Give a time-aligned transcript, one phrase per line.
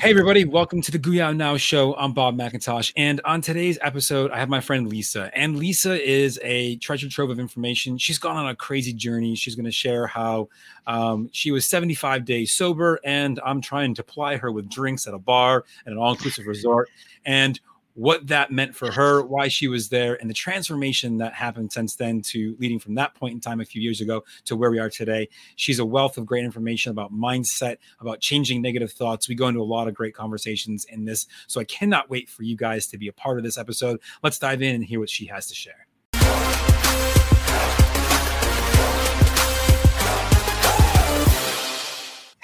[0.00, 1.94] Hey, everybody, welcome to the Gooyah Now show.
[1.94, 2.90] I'm Bob McIntosh.
[2.96, 5.30] And on today's episode, I have my friend Lisa.
[5.34, 7.98] And Lisa is a treasure trove of information.
[7.98, 9.34] She's gone on a crazy journey.
[9.34, 10.48] She's going to share how
[10.86, 15.12] um, she was 75 days sober, and I'm trying to ply her with drinks at
[15.12, 16.88] a bar at an all inclusive resort.
[17.26, 17.60] And
[17.94, 21.96] what that meant for her, why she was there, and the transformation that happened since
[21.96, 24.78] then to leading from that point in time a few years ago to where we
[24.78, 25.28] are today.
[25.56, 29.28] She's a wealth of great information about mindset, about changing negative thoughts.
[29.28, 31.26] We go into a lot of great conversations in this.
[31.46, 34.00] So I cannot wait for you guys to be a part of this episode.
[34.22, 35.89] Let's dive in and hear what she has to share.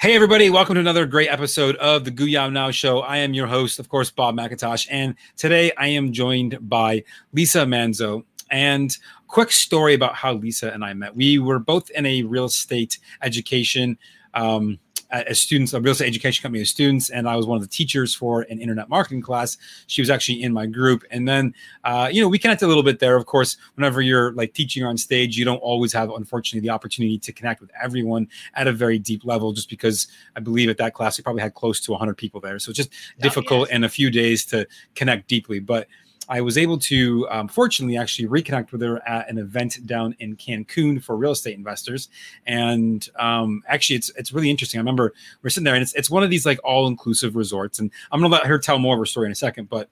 [0.07, 3.01] Hey, everybody, welcome to another great episode of the Gooyah Now Show.
[3.01, 7.65] I am your host, of course, Bob McIntosh, and today I am joined by Lisa
[7.65, 8.23] Manzo.
[8.49, 8.97] And
[9.27, 11.13] quick story about how Lisa and I met.
[11.13, 13.97] We were both in a real estate education
[14.33, 17.61] um, as students, a real estate education company as students, and I was one of
[17.61, 19.57] the teachers for an internet marketing class.
[19.87, 22.83] She was actually in my group, and then uh, you know we connected a little
[22.83, 23.15] bit there.
[23.15, 27.17] Of course, whenever you're like teaching on stage, you don't always have, unfortunately, the opportunity
[27.19, 30.93] to connect with everyone at a very deep level, just because I believe at that
[30.93, 33.75] class we probably had close to 100 people there, so it's just oh, difficult yes.
[33.75, 35.87] in a few days to connect deeply, but.
[36.29, 40.35] I was able to, um, fortunately, actually reconnect with her at an event down in
[40.35, 42.09] Cancun for real estate investors.
[42.45, 44.79] And um, actually, it's it's really interesting.
[44.79, 47.79] I remember we're sitting there, and it's it's one of these like all inclusive resorts.
[47.79, 49.89] And I'm gonna let her tell more of her story in a second, but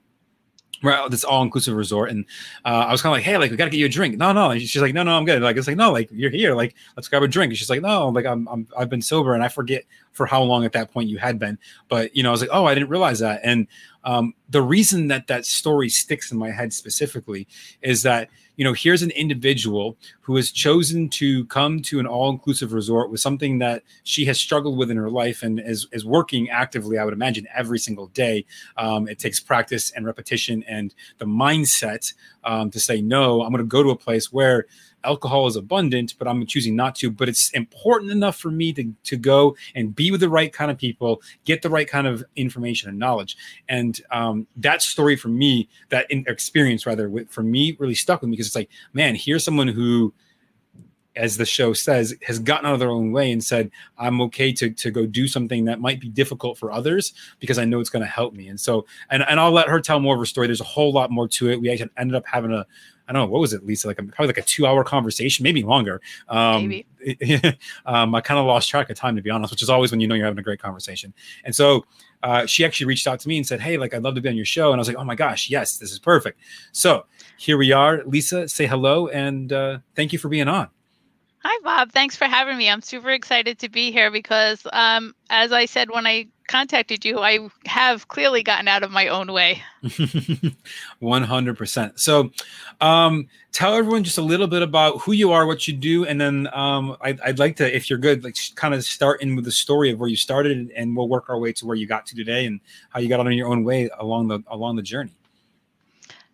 [0.82, 2.24] we're this all inclusive resort, and
[2.64, 4.32] uh, I was kind of like, "Hey, like we gotta get you a drink." No,
[4.32, 4.50] no.
[4.50, 6.54] And she's like, "No, no, I'm good." Like it's like, "No, like you're here.
[6.54, 9.34] Like let's grab a drink." And she's like, "No, like I'm, I'm I've been sober,
[9.34, 12.30] and I forget for how long at that point you had been." But you know,
[12.30, 13.66] I was like, "Oh, I didn't realize that." And
[14.04, 17.48] um, the reason that that story sticks in my head specifically
[17.82, 22.72] is that you know here's an individual who has chosen to come to an all-inclusive
[22.72, 26.48] resort with something that she has struggled with in her life and is, is working
[26.50, 28.44] actively i would imagine every single day.
[28.76, 32.12] Um, it takes practice and repetition and the mindset
[32.44, 34.66] um, to say no i'm going to go to a place where
[35.06, 37.10] alcohol is abundant, but I'm choosing not to.
[37.10, 40.70] But it's important enough for me to, to go and be with the right kind
[40.70, 43.36] of people, get the right kind of information and knowledge.
[43.68, 48.32] And um, that story for me, that experience rather, for me, really stuck with me
[48.32, 50.12] because it's like, man, here's someone who
[51.16, 54.52] as the show says, has gotten out of their own way and said, I'm okay
[54.52, 57.90] to, to go do something that might be difficult for others because I know it's
[57.90, 58.48] going to help me.
[58.48, 60.46] And so, and, and I'll let her tell more of her story.
[60.46, 61.60] There's a whole lot more to it.
[61.60, 62.66] We actually ended up having a,
[63.08, 63.86] I don't know, what was it, Lisa?
[63.86, 66.00] Like a, probably like a two hour conversation, maybe longer.
[66.28, 66.86] Um, maybe.
[67.86, 70.00] um, I kind of lost track of time, to be honest, which is always when
[70.00, 71.14] you know you're having a great conversation.
[71.44, 71.84] And so
[72.22, 74.28] uh, she actually reached out to me and said, Hey, like, I'd love to be
[74.28, 74.72] on your show.
[74.72, 76.40] And I was like, Oh my gosh, yes, this is perfect.
[76.72, 77.06] So
[77.38, 78.02] here we are.
[78.04, 80.68] Lisa, say hello and uh, thank you for being on.
[81.44, 81.92] Hi, Bob.
[81.92, 82.68] Thanks for having me.
[82.68, 87.20] I'm super excited to be here because, um, as I said when I contacted you,
[87.20, 89.62] I have clearly gotten out of my own way.
[89.84, 91.98] 100%.
[91.98, 92.30] So,
[92.80, 96.20] um, tell everyone just a little bit about who you are, what you do, and
[96.20, 99.44] then um, I'd, I'd, like to, if you're good, like kind of start in with
[99.44, 102.06] the story of where you started, and we'll work our way to where you got
[102.06, 105.12] to today and how you got on your own way along the along the journey.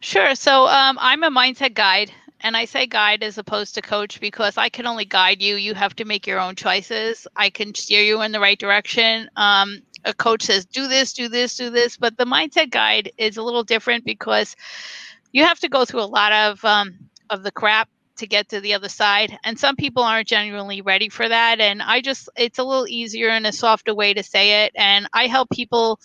[0.00, 0.34] Sure.
[0.34, 2.10] So um, I'm a mindset guide
[2.42, 5.56] and I say guide as opposed to coach because I can only guide you.
[5.56, 7.26] You have to make your own choices.
[7.36, 9.30] I can steer you in the right direction.
[9.36, 11.96] Um, a coach says, do this, do this, do this.
[11.96, 14.56] But the mindset guide is a little different because
[15.32, 16.94] you have to go through a lot of, um,
[17.30, 19.36] of the crap to get to the other side.
[19.44, 21.60] And some people aren't genuinely ready for that.
[21.60, 24.72] And I just, it's a little easier and a softer way to say it.
[24.76, 25.98] And I help people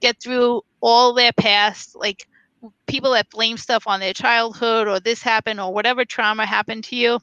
[0.00, 2.26] get through all their past, like
[2.86, 6.96] people that blame stuff on their childhood or this happened or whatever trauma happened to
[6.96, 7.18] you.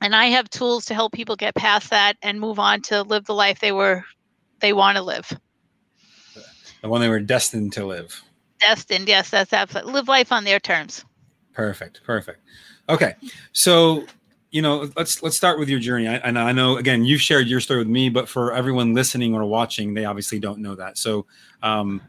[0.00, 3.26] And I have tools to help people get past that and move on to live
[3.26, 4.04] the life they were
[4.60, 5.32] they want to live.
[6.82, 8.22] The one they were destined to live.
[8.58, 11.04] Destined, yes, that's absolutely live life on their terms.
[11.52, 12.40] Perfect, perfect.
[12.88, 13.14] Okay,
[13.52, 14.04] so
[14.50, 16.08] you know, let's let's start with your journey.
[16.08, 19.34] I, and I know again you've shared your story with me, but for everyone listening
[19.34, 20.98] or watching, they obviously don't know that.
[20.98, 21.26] So,
[21.62, 22.00] um,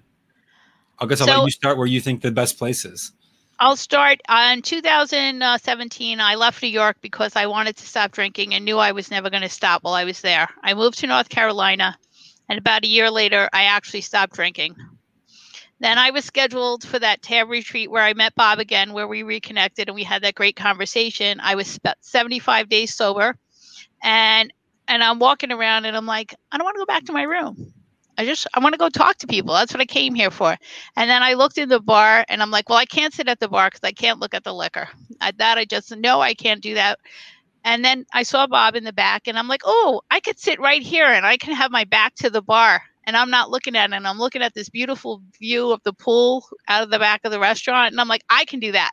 [0.99, 3.11] I guess I'll so, let you start where you think the best place is.
[3.59, 6.19] I'll start uh, in 2017.
[6.19, 9.29] I left New York because I wanted to stop drinking and knew I was never
[9.29, 10.49] going to stop while I was there.
[10.63, 11.95] I moved to North Carolina,
[12.51, 14.75] and about a year later, I actually stopped drinking.
[15.79, 19.23] Then I was scheduled for that TAB retreat where I met Bob again, where we
[19.23, 21.39] reconnected and we had that great conversation.
[21.39, 23.37] I was about 75 days sober,
[24.03, 24.51] and
[24.89, 27.23] and I'm walking around and I'm like, I don't want to go back to my
[27.23, 27.73] room.
[28.17, 29.53] I just I want to go talk to people.
[29.53, 30.57] That's what I came here for.
[30.97, 33.39] And then I looked in the bar and I'm like, well, I can't sit at
[33.39, 34.89] the bar because I can't look at the liquor.
[35.21, 36.99] At that I just know I can't do that.
[37.63, 40.59] And then I saw Bob in the back and I'm like, oh, I could sit
[40.59, 43.75] right here and I can have my back to the bar and I'm not looking
[43.75, 46.99] at it and I'm looking at this beautiful view of the pool out of the
[46.99, 48.91] back of the restaurant and I'm like I can do that.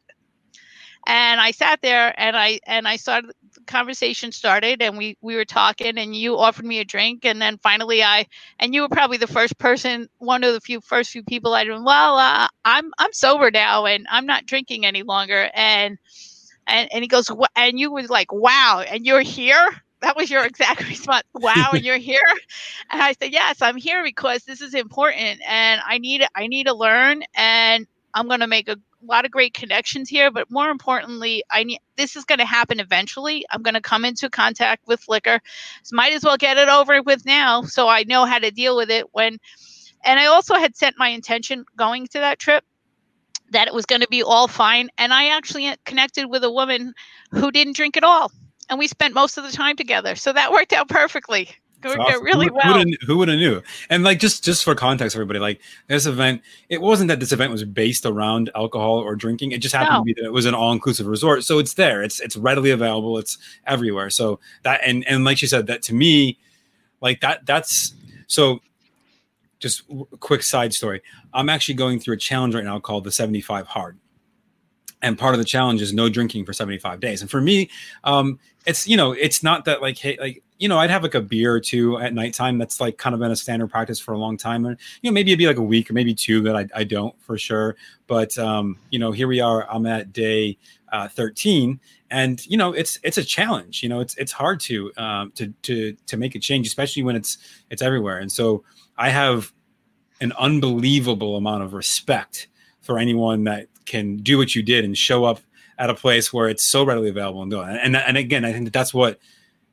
[1.07, 5.37] And I sat there and I and I started the conversation started and we we
[5.37, 8.27] were talking and you offered me a drink and then finally I
[8.59, 11.65] and you were probably the first person one of the few first few people I
[11.65, 15.97] did well uh, I'm I'm sober now and I'm not drinking any longer and
[16.69, 19.69] and, and he goes and you was like wow and you're here
[20.01, 21.25] that was your exact response.
[21.35, 22.21] Wow, and you're here.
[22.91, 26.67] And I said, yes, I'm here because this is important, and I need I need
[26.67, 30.31] to learn, and I'm going to make a lot of great connections here.
[30.31, 33.45] But more importantly, I need this is going to happen eventually.
[33.51, 35.41] I'm going to come into contact with liquor,
[35.83, 38.77] so might as well get it over with now, so I know how to deal
[38.77, 39.39] with it when.
[40.05, 42.65] And I also had set my intention going to that trip
[43.51, 44.91] that it was going to be all fine.
[44.99, 46.95] And I actually uh, connected with a woman
[47.31, 48.31] who didn't drink at all
[48.69, 50.15] and we spent most of the time together.
[50.15, 51.51] So that worked out perfectly.
[51.85, 52.15] Worked awesome.
[52.17, 52.85] out really who, well.
[53.07, 53.63] Who would have knew?
[53.89, 57.53] And like just just for context, everybody, like this event, it wasn't that this event
[57.53, 59.53] was based around alcohol or drinking.
[59.53, 60.01] It just happened no.
[60.01, 61.45] to be that it was an all inclusive resort.
[61.45, 62.03] So it's there.
[62.03, 63.17] It's it's readily available.
[63.17, 64.11] It's everywhere.
[64.11, 66.39] So that and and like she said, that to me,
[67.01, 67.95] like that that's
[68.27, 68.61] so.
[69.59, 71.03] Just a quick side story.
[71.33, 73.99] I'm actually going through a challenge right now called the 75 Hard.
[75.01, 77.21] And part of the challenge is no drinking for 75 days.
[77.21, 77.71] And for me
[78.05, 81.15] um it's you know it's not that like hey like you know i'd have like
[81.15, 82.59] a beer or two at nighttime.
[82.59, 84.65] That's like kind of been a standard practice for a long time.
[84.67, 86.85] And you know maybe it'd be like a week or maybe two that i, I
[86.85, 87.77] don't for sure.
[88.07, 89.69] But um you know here we are.
[89.71, 90.59] I'm at day
[90.91, 91.79] uh, 13
[92.11, 93.83] and you know it's it's a challenge.
[93.83, 97.15] You know it's it's hard to um to to to make a change especially when
[97.15, 97.39] it's
[97.71, 98.19] it's everywhere.
[98.19, 98.65] And so
[98.99, 99.53] i have
[100.21, 102.49] an unbelievable amount of respect
[102.81, 105.41] for anyone that can do what you did and show up
[105.79, 107.61] at a place where it's so readily available and do.
[107.61, 109.19] And and again, I think that that's what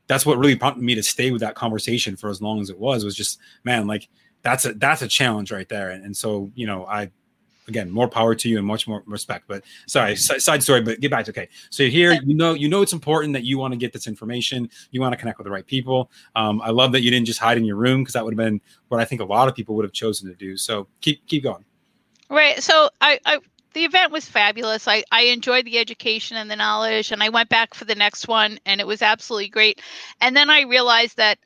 [0.07, 2.77] that's what really prompted me to stay with that conversation for as long as it
[2.77, 3.03] was.
[3.03, 4.07] Was just man, like
[4.43, 5.89] that's a that's a challenge right there.
[5.89, 7.11] And, and so you know, I
[7.67, 9.45] again more power to you and much more respect.
[9.47, 10.81] But sorry, side story.
[10.81, 11.49] But get back to okay.
[11.69, 14.69] So here, you know, you know, it's important that you want to get this information.
[14.91, 16.11] You want to connect with the right people.
[16.35, 18.37] Um, I love that you didn't just hide in your room because that would have
[18.37, 20.57] been what I think a lot of people would have chosen to do.
[20.57, 21.65] So keep keep going.
[22.29, 22.61] Right.
[22.61, 23.39] So I, I
[23.73, 24.87] the event was fabulous.
[24.87, 28.27] I, I enjoyed the education and the knowledge, and I went back for the next
[28.27, 29.81] one, and it was absolutely great.
[30.21, 31.37] And then I realized that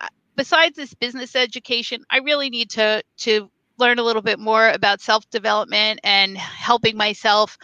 [0.00, 4.68] uh, besides this business education, I really need to to learn a little bit more
[4.68, 7.58] about self development and helping myself,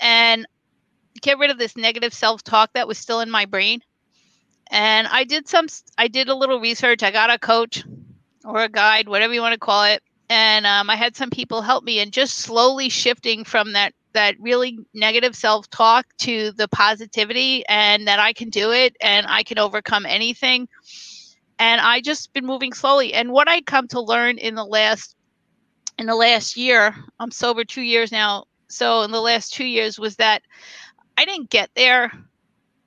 [0.00, 0.46] and
[1.20, 3.80] get rid of this negative self talk that was still in my brain.
[4.70, 5.66] And I did some.
[5.96, 7.02] I did a little research.
[7.02, 7.84] I got a coach
[8.44, 11.62] or a guide, whatever you want to call it and um, I had some people
[11.62, 16.68] help me and just slowly shifting from that that really negative self talk to the
[16.68, 20.68] positivity and that I can do it and I can overcome anything.
[21.58, 23.14] And I just been moving slowly.
[23.14, 25.16] And what I come to learn in the last
[25.98, 28.44] in the last year, I'm sober two years now.
[28.68, 30.42] So in the last two years was that
[31.16, 32.12] I didn't get there.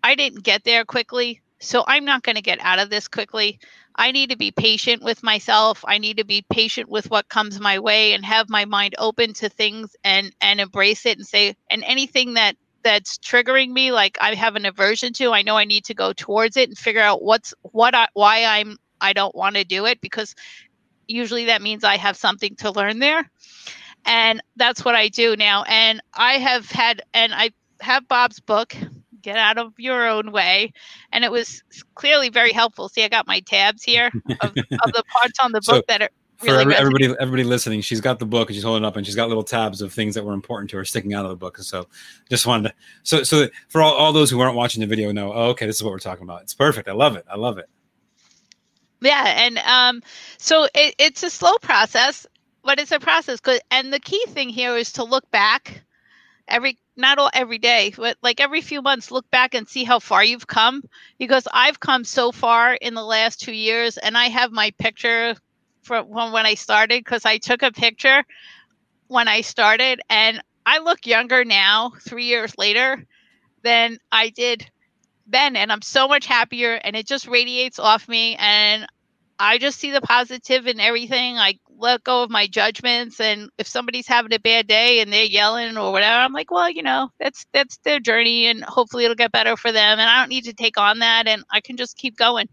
[0.03, 1.41] I didn't get there quickly.
[1.59, 3.59] So I'm not going to get out of this quickly.
[3.95, 5.83] I need to be patient with myself.
[5.85, 9.33] I need to be patient with what comes my way and have my mind open
[9.33, 14.17] to things and and embrace it and say and anything that that's triggering me like
[14.21, 17.01] I have an aversion to, I know I need to go towards it and figure
[17.01, 20.35] out what's what I, why I'm I don't want to do it because
[21.11, 23.29] usually that means I have something to learn there.
[24.05, 25.63] And that's what I do now.
[25.67, 28.75] And I have had and I have Bob's book
[29.21, 30.73] get out of your own way.
[31.11, 31.63] And it was
[31.95, 32.89] clearly very helpful.
[32.89, 36.01] See, I got my tabs here of, of the parts on the book so, that
[36.01, 36.09] are
[36.43, 39.15] really for everybody, everybody listening, she's got the book and she's holding up, and she's
[39.15, 41.57] got little tabs of things that were important to her sticking out of the book.
[41.59, 41.87] So,
[42.29, 42.75] just wanted to.
[43.03, 45.31] So, so for all, all those who aren't watching the video, know.
[45.33, 46.41] Oh, okay, this is what we're talking about.
[46.41, 46.87] It's perfect.
[46.87, 47.25] I love it.
[47.29, 47.69] I love it.
[49.01, 50.01] Yeah, and um,
[50.37, 52.27] so it, it's a slow process,
[52.63, 53.39] but it's a process.
[53.71, 55.83] And the key thing here is to look back
[56.47, 59.99] every not all every day, but like every few months, look back and see how
[59.99, 60.83] far you've come.
[61.19, 65.35] Because I've come so far in the last two years, and I have my picture
[65.83, 68.23] from when I started because I took a picture
[69.07, 73.03] when I started, and I look younger now, three years later,
[73.63, 74.69] than I did
[75.31, 78.87] then, and I'm so much happier, and it just radiates off me, and
[79.39, 81.37] I just see the positive in everything.
[81.37, 85.25] I let go of my judgments and if somebody's having a bad day and they're
[85.25, 89.15] yelling or whatever i'm like well you know that's that's their journey and hopefully it'll
[89.15, 91.77] get better for them and i don't need to take on that and i can
[91.77, 92.47] just keep going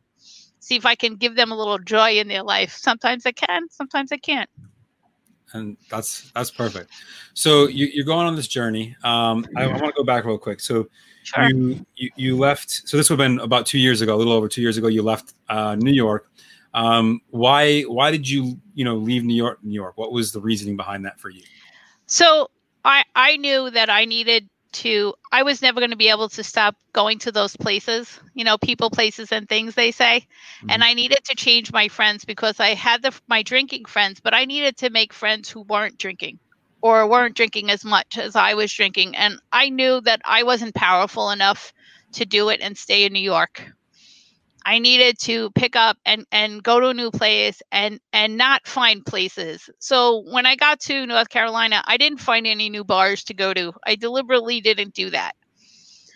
[0.61, 3.69] see if i can give them a little joy in their life sometimes i can
[3.71, 4.49] sometimes i can't
[5.55, 6.91] and that's that's perfect
[7.35, 10.39] so you, are going on this journey um, I, I want to go back real
[10.39, 10.89] quick so
[11.23, 11.49] sure.
[11.49, 14.33] you, you, you left so this would have been about two years ago a little
[14.33, 16.31] over two years ago you left uh, new york
[16.75, 19.59] Um, why why did you you know leave New York?
[19.63, 19.97] New York.
[19.97, 21.43] What was the reasoning behind that for you?
[22.07, 22.51] So
[22.85, 24.49] I I knew that I needed
[24.83, 25.15] to.
[25.31, 28.19] I was never going to be able to stop going to those places.
[28.35, 29.75] You know, people, places, and things.
[29.75, 30.27] They say,
[30.59, 30.71] mm-hmm.
[30.71, 34.35] and I needed to change my friends because I had the my drinking friends, but
[34.35, 36.39] I needed to make friends who weren't drinking
[36.81, 39.17] or weren't drinking as much as I was drinking.
[39.17, 41.73] And I knew that I wasn't powerful enough
[42.13, 43.73] to do it and stay in New York.
[44.69, 48.67] I needed to pick up and, and go to a new place and and not
[48.67, 49.71] find places.
[49.79, 53.55] So when I got to North Carolina, I didn't find any new bars to go
[53.55, 53.73] to.
[53.87, 55.33] I deliberately didn't do that.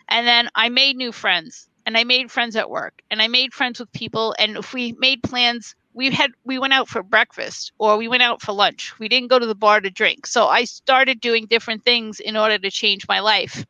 [0.07, 3.55] And then I made new friends and I made friends at work and I made
[3.55, 7.73] friends with people and if we made plans we had we went out for breakfast
[7.79, 8.93] or we went out for lunch.
[8.99, 10.27] We didn't go to the bar to drink.
[10.27, 13.65] So I started doing different things in order to change my life.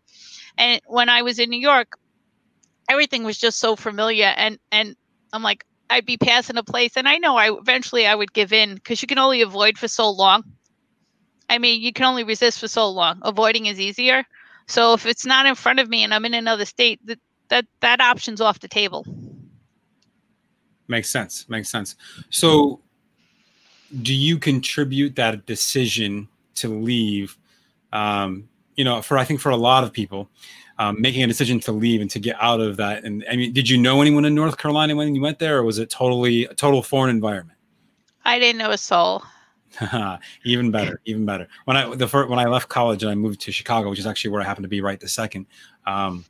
[0.58, 1.96] And when I was in New York,
[2.92, 4.94] everything was just so familiar and and
[5.32, 8.52] I'm like I'd be passing a place and I know I eventually I would give
[8.52, 10.44] in cuz you can only avoid for so long.
[11.48, 13.20] I mean, you can only resist for so long.
[13.22, 14.24] Avoiding is easier.
[14.66, 17.18] So if it's not in front of me and I'm in another state, that
[17.48, 19.04] that, that option's off the table.
[20.88, 21.46] Makes sense.
[21.48, 21.96] Makes sense.
[22.30, 22.80] So,
[24.00, 27.36] do you contribute that decision to leave?
[27.92, 30.30] Um, you know, for I think for a lot of people,
[30.82, 33.04] um, making a decision to leave and to get out of that.
[33.04, 35.62] And I mean, did you know anyone in North Carolina when you went there, or
[35.62, 37.58] was it totally a total foreign environment?
[38.24, 39.22] I didn't know a soul.
[40.44, 41.46] even better, even better.
[41.66, 44.06] When I the first, when I left college and I moved to Chicago, which is
[44.06, 45.46] actually where I happened to be right this second,
[45.86, 46.24] um,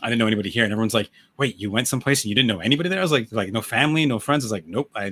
[0.00, 2.48] I didn't know anybody here, and everyone's like, "Wait, you went someplace and you didn't
[2.48, 4.90] know anybody there?" I was like, "Like no family, no friends." I was like, "Nope,
[4.94, 5.10] I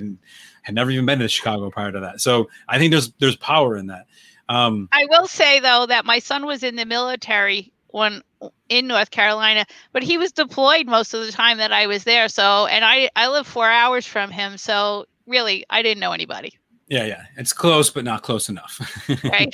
[0.61, 3.75] had never even been to Chicago prior to that." So I think there's there's power
[3.75, 4.05] in that.
[4.47, 8.21] Um, I will say though that my son was in the military when
[8.69, 12.27] in North Carolina, but he was deployed most of the time that I was there.
[12.27, 16.57] So, and I I live four hours from him, so really I didn't know anybody.
[16.87, 18.79] Yeah, yeah, it's close, but not close enough.
[19.23, 19.53] right.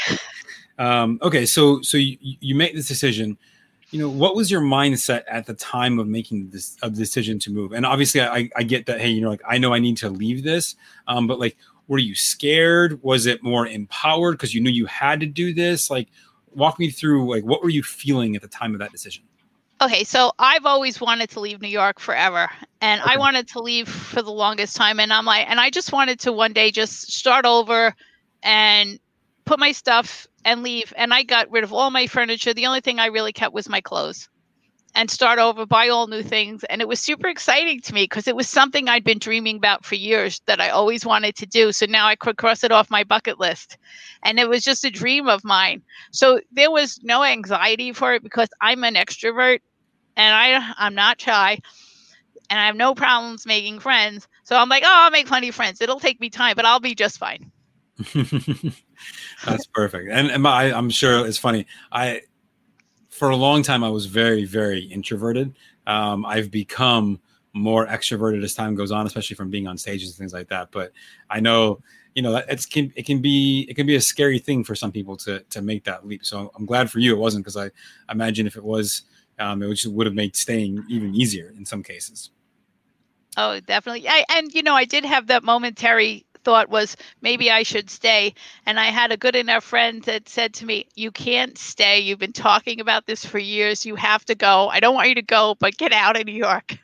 [0.77, 3.37] Um, okay, so so you, you make this decision
[3.91, 7.51] you know what was your mindset at the time of making this a decision to
[7.51, 9.97] move and obviously I, I get that hey you know like i know i need
[9.97, 10.75] to leave this
[11.07, 11.57] um, but like
[11.87, 15.91] were you scared was it more empowered because you knew you had to do this
[15.91, 16.07] like
[16.55, 19.23] walk me through like what were you feeling at the time of that decision
[19.81, 22.49] okay so i've always wanted to leave new york forever
[22.81, 23.13] and okay.
[23.13, 26.19] i wanted to leave for the longest time and i'm like and i just wanted
[26.19, 27.95] to one day just start over
[28.43, 28.99] and
[29.45, 30.93] put my stuff and leave.
[30.97, 32.53] And I got rid of all my furniture.
[32.53, 34.29] The only thing I really kept was my clothes
[34.93, 36.63] and start over, buy all new things.
[36.65, 39.85] And it was super exciting to me because it was something I'd been dreaming about
[39.85, 41.71] for years that I always wanted to do.
[41.71, 43.77] So now I could cross it off my bucket list.
[44.23, 45.81] And it was just a dream of mine.
[46.11, 49.59] So there was no anxiety for it because I'm an extrovert
[50.17, 51.59] and I I'm not shy
[52.49, 54.27] and I have no problems making friends.
[54.43, 55.79] So I'm like, oh, I'll make plenty of friends.
[55.79, 57.49] It'll take me time, but I'll be just fine.
[59.45, 60.09] That's perfect.
[60.11, 61.65] And, and I'm sure it's funny.
[61.91, 62.21] I,
[63.21, 65.53] for a long time, I was very, very introverted.
[65.85, 67.19] Um, I've become
[67.53, 70.71] more extroverted as time goes on, especially from being on stages and things like that.
[70.71, 70.91] But
[71.29, 71.83] I know,
[72.15, 74.91] you know, it's can it can be it can be a scary thing for some
[74.91, 76.25] people to to make that leap.
[76.25, 77.69] So I'm glad for you it wasn't because I
[78.09, 79.03] imagine if it was,
[79.37, 82.31] um, it would have made staying even easier in some cases.
[83.37, 84.09] Oh, definitely.
[84.09, 88.33] I, and you know, I did have that momentary thought was maybe I should stay.
[88.65, 91.99] And I had a good enough friend that said to me, You can't stay.
[91.99, 93.85] You've been talking about this for years.
[93.85, 94.69] You have to go.
[94.69, 96.77] I don't want you to go, but get out of New York.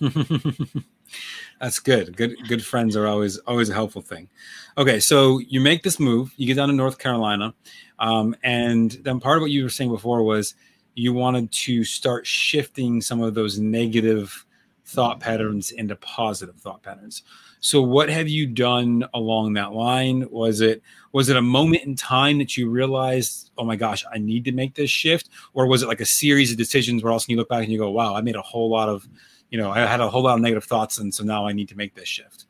[1.60, 2.16] That's good.
[2.16, 4.28] Good good friends are always always a helpful thing.
[4.76, 7.54] Okay, so you make this move, you get down to North Carolina,
[7.98, 10.54] um, and then part of what you were saying before was
[10.94, 14.44] you wanted to start shifting some of those negative
[14.84, 17.22] thought patterns into positive thought patterns.
[17.60, 20.28] So what have you done along that line?
[20.30, 24.18] Was it was it a moment in time that you realized, oh my gosh, I
[24.18, 25.28] need to make this shift?
[25.54, 27.78] Or was it like a series of decisions where can you look back and you
[27.78, 29.08] go, wow, I made a whole lot of,
[29.50, 31.68] you know, I had a whole lot of negative thoughts and so now I need
[31.70, 32.46] to make this shift?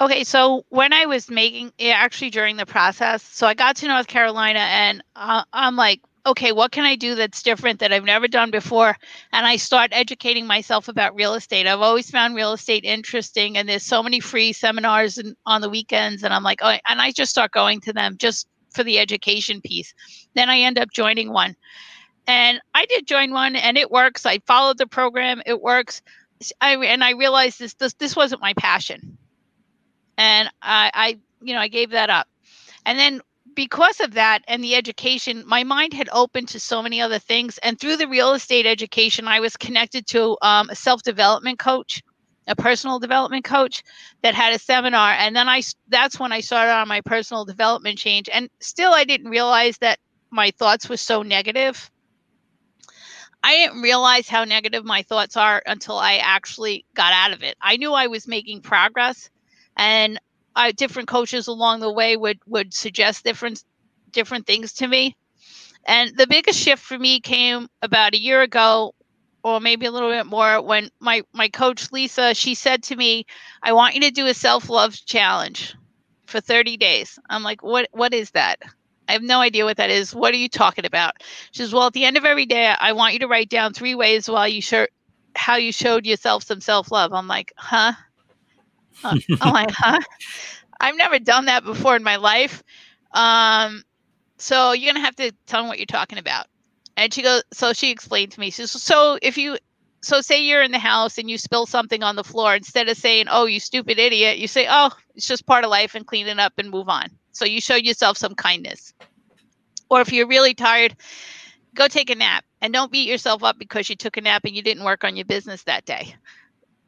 [0.00, 3.88] Okay, so when I was making it actually during the process, so I got to
[3.88, 8.04] North Carolina and uh, I'm like, okay, what can I do that's different that I've
[8.04, 8.96] never done before?
[9.32, 11.66] And I start educating myself about real estate.
[11.66, 15.70] I've always found real estate interesting, and there's so many free seminars and, on the
[15.70, 18.98] weekends, and I'm like, oh, and I just start going to them just for the
[18.98, 19.94] education piece.
[20.34, 21.56] Then I end up joining one,
[22.26, 24.26] and I did join one, and it works.
[24.26, 26.02] I followed the program; it works.
[26.60, 29.16] I and I realized this this this wasn't my passion,
[30.16, 32.28] and I I you know I gave that up.
[32.84, 33.20] And then
[33.58, 37.58] because of that and the education, my mind had opened to so many other things.
[37.58, 42.00] And through the real estate education, I was connected to um, a self development coach.
[42.46, 43.82] a personal development coach
[44.22, 47.98] that had a seminar and then i that's when i started on my personal development
[47.98, 49.98] change and still i didn't realize that
[50.30, 51.90] my thoughts were so negative
[53.42, 57.54] i didn't realize how negative my thoughts are until i actually got out of it
[57.60, 59.28] i knew i was making progress
[59.76, 60.18] and
[60.58, 63.64] I, different coaches along the way would would suggest different
[64.12, 65.16] different things to me
[65.86, 68.94] and the biggest shift for me came about a year ago
[69.42, 73.24] or maybe a little bit more when my my coach Lisa she said to me,
[73.62, 75.74] "I want you to do a self-love challenge
[76.26, 78.60] for 30 days." I'm like, "What what is that?"
[79.08, 80.14] I have no idea what that is.
[80.14, 81.14] What are you talking about?
[81.52, 83.72] She says, "Well, at the end of every day, I want you to write down
[83.72, 84.86] three ways while you show
[85.34, 87.92] how you showed yourself some self-love." I'm like, "Huh?"
[89.04, 90.00] Uh, I'm like, "Huh?"
[90.80, 92.62] I've never done that before in my life.
[93.12, 93.82] Um,
[94.36, 96.46] so you're gonna have to tell them what you're talking about.
[96.96, 99.56] And she goes, so she explained to me, she says, so if you,
[100.02, 102.96] so say you're in the house and you spill something on the floor, instead of
[102.96, 106.26] saying, oh, you stupid idiot, you say, oh, it's just part of life and clean
[106.26, 107.06] it up and move on.
[107.30, 108.94] So you show yourself some kindness.
[109.88, 110.96] Or if you're really tired,
[111.72, 114.56] go take a nap and don't beat yourself up because you took a nap and
[114.56, 116.16] you didn't work on your business that day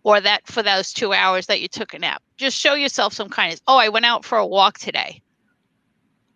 [0.03, 2.23] or that for those two hours that you took a nap.
[2.37, 3.61] Just show yourself some kindness.
[3.67, 5.23] Oh, I went out for a walk today.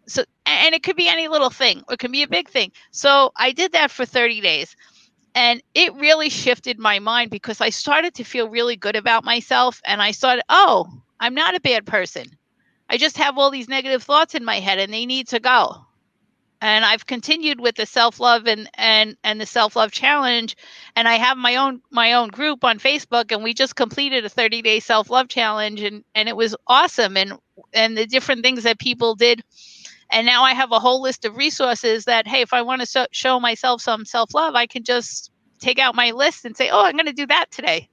[0.07, 1.83] So and it could be any little thing.
[1.89, 2.73] Or it can be a big thing.
[2.91, 4.77] So i did that for 30 days
[5.35, 9.81] and it really shifted my mind because i started to feel really good about myself
[9.85, 10.87] and i thought oh
[11.21, 12.27] i'm not a bad person.
[12.91, 15.87] I just have all these negative thoughts in my head and they need to go
[16.65, 20.57] and i've continued with the self-love and and and the self-love challenge.
[20.97, 24.31] And i have my own my own group on facebook and we just completed a
[24.31, 27.35] 30 day self-love challenge and and it was awesome and
[27.75, 29.43] and the different things that people did.
[30.11, 32.87] And now i have a whole list of resources that hey if i want to
[32.87, 35.31] so- show myself some self-love i can just
[35.61, 37.89] take out my list and say oh i'm going to do that today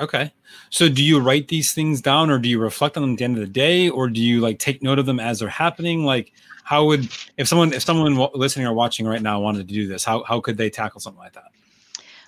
[0.00, 0.32] okay.
[0.70, 3.24] So do you write these things down or do you reflect on them at the
[3.24, 6.04] end of the day or do you like take note of them as they're happening?
[6.04, 6.32] Like
[6.64, 10.04] how would if someone if someone listening or watching right now wanted to do this
[10.04, 11.50] how, how could they tackle something like that?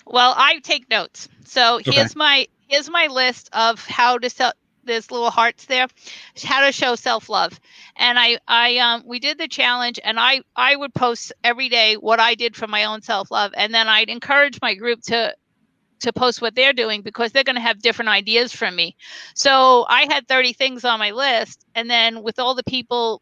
[0.05, 1.29] Well i take notes.
[1.45, 1.91] So okay.
[1.91, 4.53] here's my here's my list of how to sell
[4.83, 5.85] there's little hearts there
[6.43, 7.59] how to show self-love.
[7.95, 11.95] And i i um we did the challenge and i i would post every day
[11.95, 15.35] what i did for my own self-love and then i'd encourage my group to
[16.01, 18.95] to post what they're doing because they're going to have different ideas from me
[19.33, 23.21] so i had 30 things on my list and then with all the people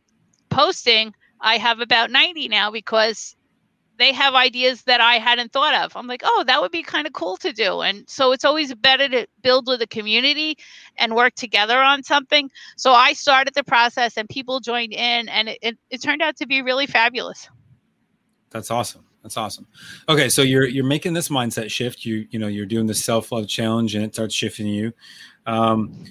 [0.50, 3.36] posting i have about 90 now because
[4.00, 5.96] they have ideas that I hadn't thought of.
[5.96, 7.82] I'm like, oh, that would be kind of cool to do.
[7.82, 10.58] And so it's always better to build with a community
[10.98, 12.50] and work together on something.
[12.78, 16.38] So I started the process and people joined in, and it, it, it turned out
[16.38, 17.50] to be really fabulous.
[18.52, 19.04] That's awesome.
[19.24, 19.68] That's awesome.
[20.08, 22.06] Okay, so you're you're making this mindset shift.
[22.06, 24.94] You you know you're doing the self love challenge, and it starts shifting you.
[25.46, 26.06] Um,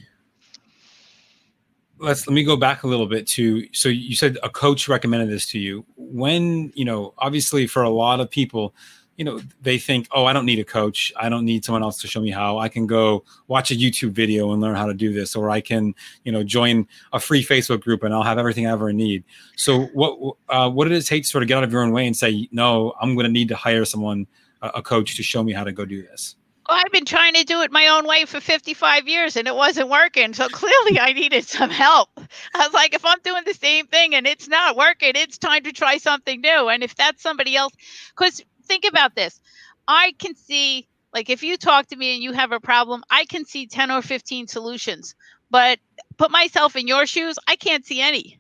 [1.99, 5.29] let's let me go back a little bit to so you said a coach recommended
[5.31, 8.75] this to you when you know obviously for a lot of people
[9.19, 12.01] you know they think oh i don't need a coach i don't need someone else
[12.01, 14.95] to show me how i can go watch a youtube video and learn how to
[14.95, 18.39] do this or i can you know join a free facebook group and i'll have
[18.39, 19.23] everything i ever need
[19.57, 21.93] so what uh, what did it take to sort of get out of your own
[21.93, 24.27] way and say no i'm going to need to hire someone
[24.63, 26.37] a coach to show me how to go do this
[26.69, 29.55] well, I've been trying to do it my own way for 55 years and it
[29.55, 30.35] wasn't working.
[30.35, 32.11] So clearly I needed some help.
[32.55, 35.63] I was like, if I'm doing the same thing and it's not working, it's time
[35.63, 36.69] to try something new.
[36.69, 37.73] And if that's somebody else,
[38.11, 39.41] because think about this
[39.89, 43.25] I can see, like, if you talk to me and you have a problem, I
[43.25, 45.15] can see 10 or 15 solutions.
[45.51, 45.79] But
[46.19, 48.39] put myself in your shoes, I can't see any.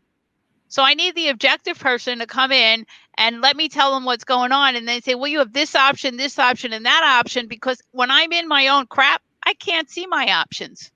[0.69, 2.85] So I need the objective person to come in
[3.17, 4.77] and let me tell them what's going on.
[4.77, 7.49] And they say, well, you have this option, this option, and that option.
[7.49, 10.91] Because when I'm in my own crap, I can't see my options.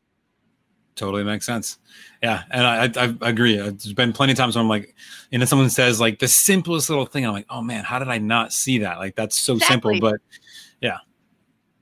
[0.94, 1.78] Totally makes sense.
[2.22, 2.42] Yeah.
[2.50, 3.56] And I, I, I agree.
[3.56, 4.94] There's been plenty of times where I'm like,
[5.30, 7.24] you know, someone says like the simplest little thing.
[7.24, 8.98] I'm like, oh man, how did I not see that?
[8.98, 9.94] Like that's so exactly.
[9.94, 10.10] simple.
[10.10, 10.20] But
[10.80, 10.98] yeah,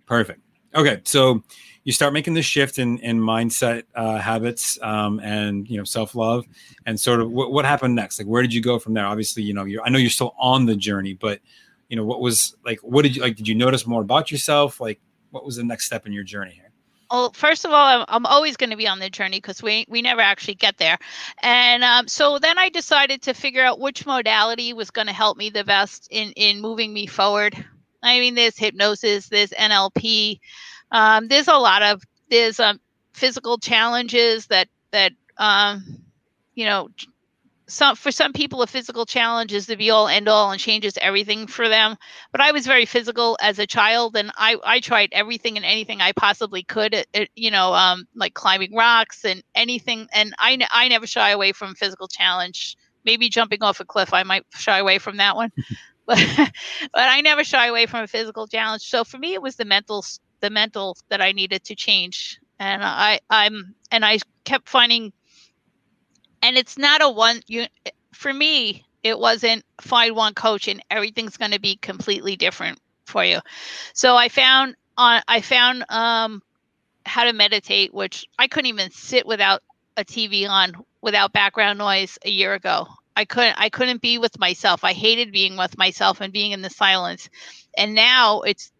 [0.07, 0.40] perfect.
[0.75, 1.01] Okay.
[1.05, 1.42] So,
[1.85, 6.14] you start making this shift in in mindset uh, habits um, and you know self
[6.14, 6.46] love
[6.87, 9.42] and sort of what, what happened next like where did you go from there obviously
[9.42, 11.40] you know you're i know you're still on the journey but
[11.88, 14.81] you know what was like what did you like did you notice more about yourself
[14.81, 16.69] like what was the next step in your journey here
[17.11, 19.85] well, first of all, I'm, I'm always going to be on the journey because we
[19.88, 20.99] we never actually get there,
[21.42, 25.37] and um, so then I decided to figure out which modality was going to help
[25.37, 27.55] me the best in in moving me forward.
[28.03, 30.40] I mean, there's hypnosis, there's NLP,
[30.92, 32.81] um, there's a lot of there's um,
[33.12, 36.03] physical challenges that that um,
[36.55, 36.88] you know
[37.70, 40.98] some for some people a physical challenge is the be all end all and changes
[41.00, 41.96] everything for them.
[42.33, 46.00] But i was very physical as a child and i i tried everything and anything
[46.00, 50.59] i possibly could at, at, you know um like climbing rocks and anything and i
[50.70, 52.76] i never shy away from physical challenge.
[53.04, 55.50] Maybe jumping off a cliff i might shy away from that one.
[56.06, 56.18] But
[56.92, 58.83] but i never shy away from a physical challenge.
[58.83, 60.04] So for me it was the mental
[60.40, 62.40] the mental that i needed to change.
[62.59, 65.12] And i i'm and i kept finding
[66.42, 67.66] and it's not a one you
[68.12, 73.24] for me it wasn't find one coach and everything's going to be completely different for
[73.24, 73.40] you.
[73.94, 76.42] So i found on i found um
[77.07, 79.62] how to meditate which i couldn't even sit without
[79.96, 82.87] a tv on without background noise a year ago.
[83.16, 84.85] I couldn't i couldn't be with myself.
[84.85, 87.29] I hated being with myself and being in the silence.
[87.76, 88.70] And now it's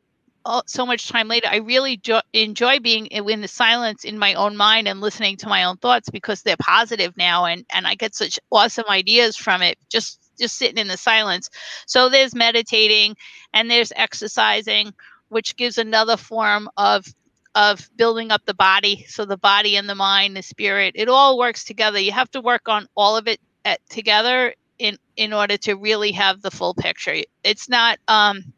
[0.66, 4.57] so much time later, I really jo- enjoy being in the silence in my own
[4.57, 8.14] mind and listening to my own thoughts because they're positive now, and and I get
[8.14, 9.79] such awesome ideas from it.
[9.90, 11.50] Just just sitting in the silence.
[11.87, 13.16] So there's meditating
[13.53, 14.92] and there's exercising,
[15.29, 17.07] which gives another form of
[17.55, 19.05] of building up the body.
[19.09, 21.98] So the body and the mind, the spirit, it all works together.
[21.98, 26.12] You have to work on all of it at, together in in order to really
[26.12, 27.16] have the full picture.
[27.44, 28.53] It's not um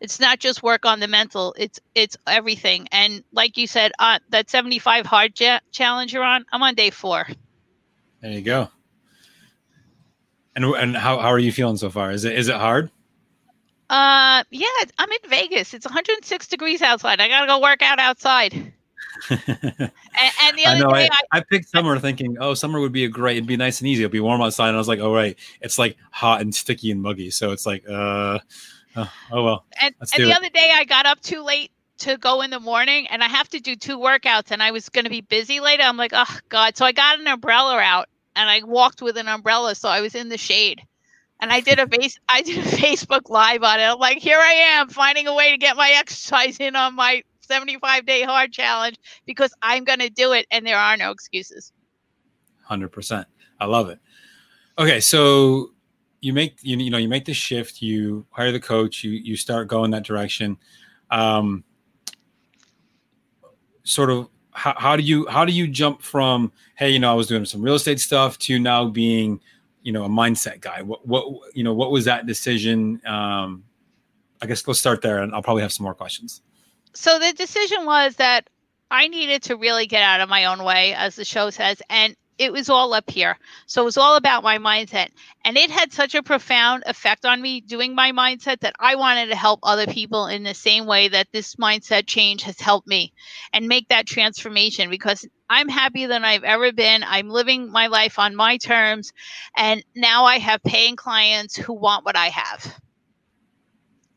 [0.00, 4.18] it's not just work on the mental it's it's everything and like you said uh,
[4.30, 7.26] that 75 hard jet challenge you're on i'm on day four
[8.20, 8.68] there you go
[10.56, 12.90] and and how, how are you feeling so far is it is it hard
[13.90, 14.66] uh yeah
[14.98, 18.72] i'm in vegas it's 106 degrees outside i gotta go work out outside
[19.30, 22.80] and, and, the other I know, day I, I, I, picked summer thinking, oh, summer
[22.80, 24.02] would be a great, it'd be nice and easy.
[24.02, 24.68] It'd be warm outside.
[24.68, 25.38] And I was like, oh, right.
[25.60, 27.30] It's like hot and sticky and muggy.
[27.30, 28.40] So it's like, uh,
[28.96, 29.64] Oh, oh well.
[29.80, 30.36] And, and the it.
[30.36, 33.48] other day I got up too late to go in the morning and I have
[33.50, 35.82] to do two workouts and I was going to be busy later.
[35.82, 36.76] I'm like, oh God.
[36.76, 39.74] So I got an umbrella out and I walked with an umbrella.
[39.74, 40.82] So I was in the shade
[41.40, 43.84] and I did a face, I did a Facebook live on it.
[43.84, 47.22] I'm like, here I am finding a way to get my exercise in on my
[47.40, 50.46] 75 day hard challenge because I'm going to do it.
[50.50, 51.72] And there are no excuses.
[52.68, 53.24] 100%.
[53.60, 53.98] I love it.
[54.78, 55.00] Okay.
[55.00, 55.73] So
[56.24, 59.36] you make you, you know you make the shift you hire the coach you you
[59.36, 60.56] start going that direction.
[61.10, 61.64] Um
[63.84, 67.14] sort of how, how do you how do you jump from hey you know i
[67.14, 69.38] was doing some real estate stuff to now being
[69.82, 70.80] you know a mindset guy?
[70.82, 73.00] What what you know what was that decision?
[73.06, 73.64] Um
[74.40, 76.40] i guess let's start there and i'll probably have some more questions.
[76.94, 78.48] So the decision was that
[78.90, 82.16] i needed to really get out of my own way as the show says and
[82.38, 83.38] it was all up here.
[83.66, 85.08] So it was all about my mindset.
[85.44, 89.26] And it had such a profound effect on me doing my mindset that I wanted
[89.26, 93.12] to help other people in the same way that this mindset change has helped me
[93.52, 97.04] and make that transformation because I'm happier than I've ever been.
[97.04, 99.12] I'm living my life on my terms.
[99.56, 102.80] And now I have paying clients who want what I have.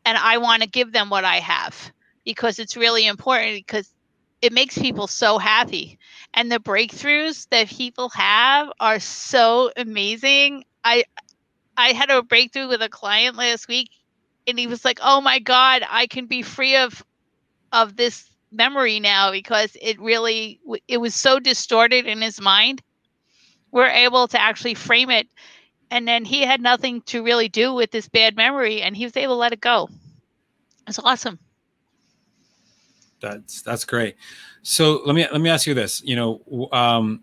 [0.04, 1.92] And I want to give them what I have
[2.24, 3.92] because it's really important because
[4.40, 5.98] it makes people so happy
[6.38, 10.64] and the breakthroughs that people have are so amazing.
[10.84, 11.04] I
[11.76, 13.90] i had a breakthrough with a client last week
[14.46, 17.04] and he was like oh my god i can be free of
[17.72, 22.82] of this memory now because it really it was so distorted in his mind.
[23.70, 25.28] We're able to actually frame it
[25.90, 29.16] and then he had nothing to really do with this bad memory and he was
[29.16, 29.88] able to let it go.
[30.86, 31.38] It's awesome.
[33.20, 34.16] That's that's great.
[34.62, 36.02] So let me let me ask you this.
[36.02, 37.22] You know, um,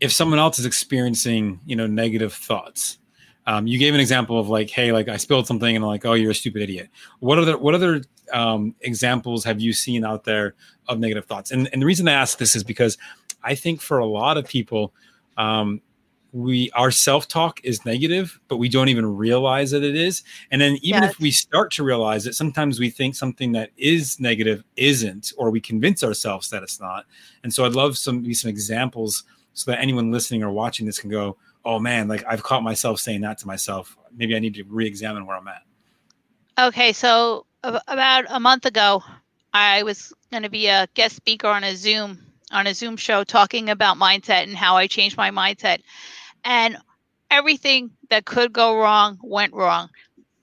[0.00, 2.98] if someone else is experiencing you know negative thoughts,
[3.46, 6.04] um, you gave an example of like, hey, like I spilled something, and I'm like,
[6.04, 6.88] oh, you're a stupid idiot.
[7.18, 10.54] What other what other um, examples have you seen out there
[10.88, 11.50] of negative thoughts?
[11.50, 12.96] And and the reason I ask this is because
[13.42, 14.94] I think for a lot of people,
[15.36, 15.80] um,
[16.32, 20.22] we our self-talk is negative but we don't even realize that it is.
[20.50, 21.12] And then even yes.
[21.12, 25.50] if we start to realize it sometimes we think something that is negative isn't or
[25.50, 27.06] we convince ourselves that it's not.
[27.42, 31.10] And so i'd love some some examples so that anyone listening or watching this can
[31.10, 33.96] go oh man like i've caught myself saying that to myself.
[34.16, 35.62] Maybe i need to re-examine where i'm at.
[36.58, 39.02] Okay so about a month ago
[39.52, 42.18] i was going to be a guest speaker on a zoom
[42.52, 45.80] on a zoom show talking about mindset and how i changed my mindset
[46.44, 46.76] and
[47.30, 49.88] everything that could go wrong went wrong.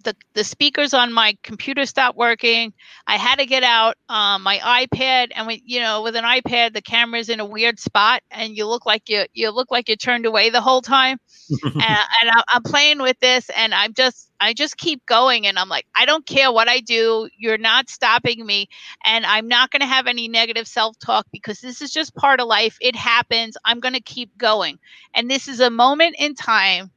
[0.03, 2.73] the, the speakers on my computer stopped working.
[3.07, 6.73] I had to get out um, my iPad, and we, you know, with an iPad,
[6.73, 9.97] the camera's in a weird spot, and you look like you you look like you
[9.97, 11.17] turned away the whole time.
[11.63, 15.57] and, and I, I'm playing with this, and I'm just I just keep going, and
[15.57, 18.69] I'm like, I don't care what I do, you're not stopping me,
[19.05, 22.39] and I'm not going to have any negative self talk because this is just part
[22.39, 22.77] of life.
[22.81, 23.57] It happens.
[23.65, 24.79] I'm going to keep going,
[25.13, 26.91] and this is a moment in time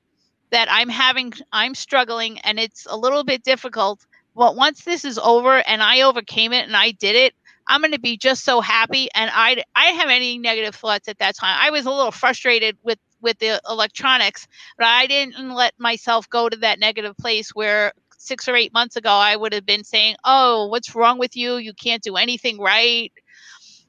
[0.51, 4.05] that I'm having, I'm struggling and it's a little bit difficult.
[4.37, 7.35] But once this is over and I overcame it and I did it,
[7.67, 9.09] I'm going to be just so happy.
[9.15, 11.57] And I, I have any negative thoughts at that time.
[11.61, 16.49] I was a little frustrated with, with the electronics, but I didn't let myself go
[16.49, 20.17] to that negative place where six or eight months ago I would have been saying,
[20.25, 21.57] "Oh, what's wrong with you?
[21.57, 23.13] You can't do anything right."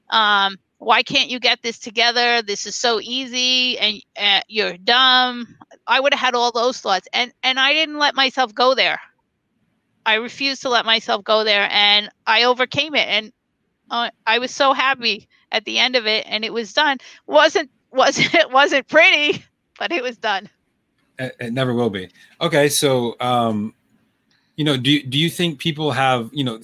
[0.09, 2.41] Um, why can't you get this together?
[2.41, 5.57] This is so easy, and uh, you're dumb.
[5.85, 8.99] I would have had all those thoughts, and and I didn't let myself go there.
[10.05, 13.31] I refused to let myself go there, and I overcame it, and
[13.91, 16.97] uh, I was so happy at the end of it, and it was done.
[17.27, 19.43] wasn't wasn't it wasn't pretty,
[19.79, 20.49] but it was done.
[21.19, 22.09] It, it never will be.
[22.39, 23.73] Okay, so um,
[24.55, 26.59] you know, do do you think people have you know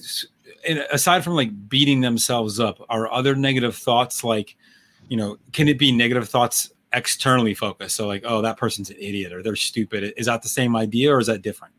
[0.90, 4.56] aside from like beating themselves up, are other negative thoughts like,
[5.08, 7.96] you know, can it be negative thoughts externally focused?
[7.96, 10.12] So like, oh, that person's an idiot or they're stupid.
[10.16, 11.74] Is that the same idea or is that different?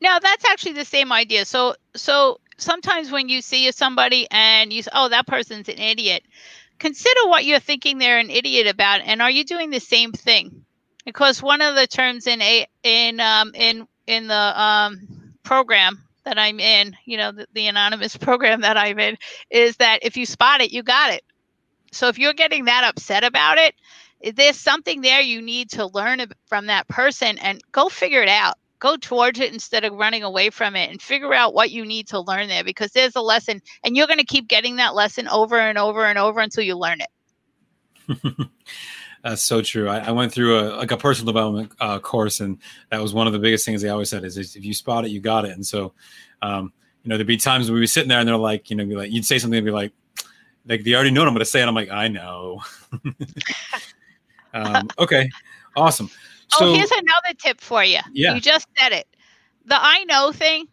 [0.00, 1.44] No, that's actually the same idea.
[1.44, 6.22] So so sometimes when you see somebody and you say, oh, that person's an idiot,
[6.80, 10.64] consider what you're thinking they're an idiot about, and are you doing the same thing?
[11.04, 16.38] Because one of the terms in a in um in in the um program that
[16.38, 19.16] I'm in, you know, the, the anonymous program that I'm in,
[19.50, 21.22] is that if you spot it, you got it.
[21.92, 23.74] So if you're getting that upset about it,
[24.36, 28.58] there's something there you need to learn from that person and go figure it out.
[28.80, 32.08] Go towards it instead of running away from it and figure out what you need
[32.08, 35.28] to learn there because there's a lesson and you're going to keep getting that lesson
[35.28, 38.48] over and over and over until you learn it.
[39.22, 39.88] That's so true.
[39.88, 42.58] I, I, went through a like a personal development uh, course, and
[42.90, 45.10] that was one of the biggest things they always said is, if you spot it,
[45.10, 45.50] you got it.
[45.50, 45.92] And so,
[46.40, 48.76] um, you know, there'd be times when we were sitting there and they're like, you
[48.76, 49.92] know, be like, you'd say something and be like,
[50.66, 52.62] like they already know what I'm going to say, and I'm like, I know.
[54.54, 55.28] um, okay,
[55.76, 56.08] awesome.
[56.54, 58.00] Oh, so, oh, here's another tip for you.
[58.12, 59.06] Yeah, you just said it.
[59.66, 60.66] The I know thing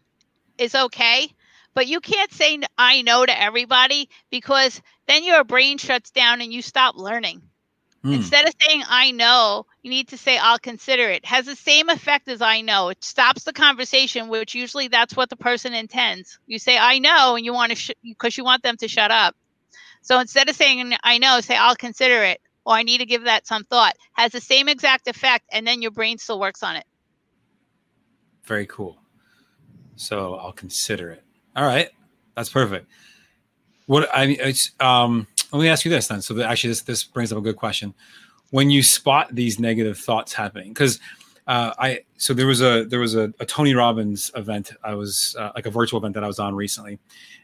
[0.58, 1.30] is okay,
[1.74, 6.52] but you can't say I know to everybody because then your brain shuts down and
[6.52, 7.42] you stop learning.
[8.04, 8.16] Mm.
[8.16, 11.26] Instead of saying I know, you need to say I'll consider it.
[11.26, 12.90] Has the same effect as I know.
[12.90, 16.40] It stops the conversation, which usually that's what the person intends.
[16.48, 19.12] You say I know, and you want to because sh- you want them to shut
[19.12, 19.36] up.
[20.02, 23.24] So instead of saying I know, say I'll consider it, or I need to give
[23.24, 23.96] that some thought.
[24.14, 26.84] Has the same exact effect, and then your brain still works on it.
[28.44, 28.98] Very cool.
[29.96, 31.24] So I'll consider it.
[31.56, 31.90] All right,
[32.36, 32.88] that's perfect.
[33.86, 36.22] What I mean, it's um let me ask you this then.
[36.22, 37.94] So actually, this this brings up a good question.
[38.52, 41.00] When you spot these negative thoughts happening, because
[41.48, 44.72] uh, I so there was a there was a, a Tony Robbins event.
[44.84, 47.00] I was uh, like a virtual event that I was on recently,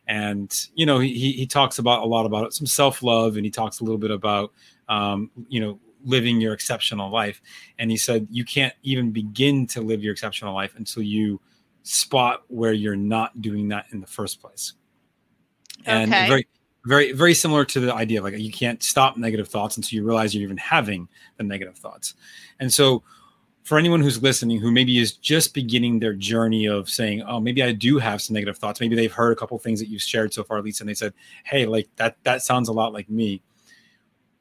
[0.06, 3.52] and you know he he talks about a lot about some self love, and he
[3.52, 4.52] talks a little bit about
[4.90, 7.42] um, you know living your exceptional life.
[7.80, 11.40] And he said you can't even begin to live your exceptional life until you
[11.84, 14.74] spot where you're not doing that in the first place.
[15.86, 16.28] And okay.
[16.28, 16.48] very
[16.86, 20.06] very very similar to the idea of like you can't stop negative thoughts until you
[20.06, 22.14] realize you're even having the negative thoughts
[22.60, 23.02] and so
[23.64, 27.64] for anyone who's listening who maybe is just beginning their journey of saying oh maybe
[27.64, 30.34] i do have some negative thoughts maybe they've heard a couple things that you've shared
[30.34, 31.14] so far lisa and they said
[31.46, 33.42] hey like that that sounds a lot like me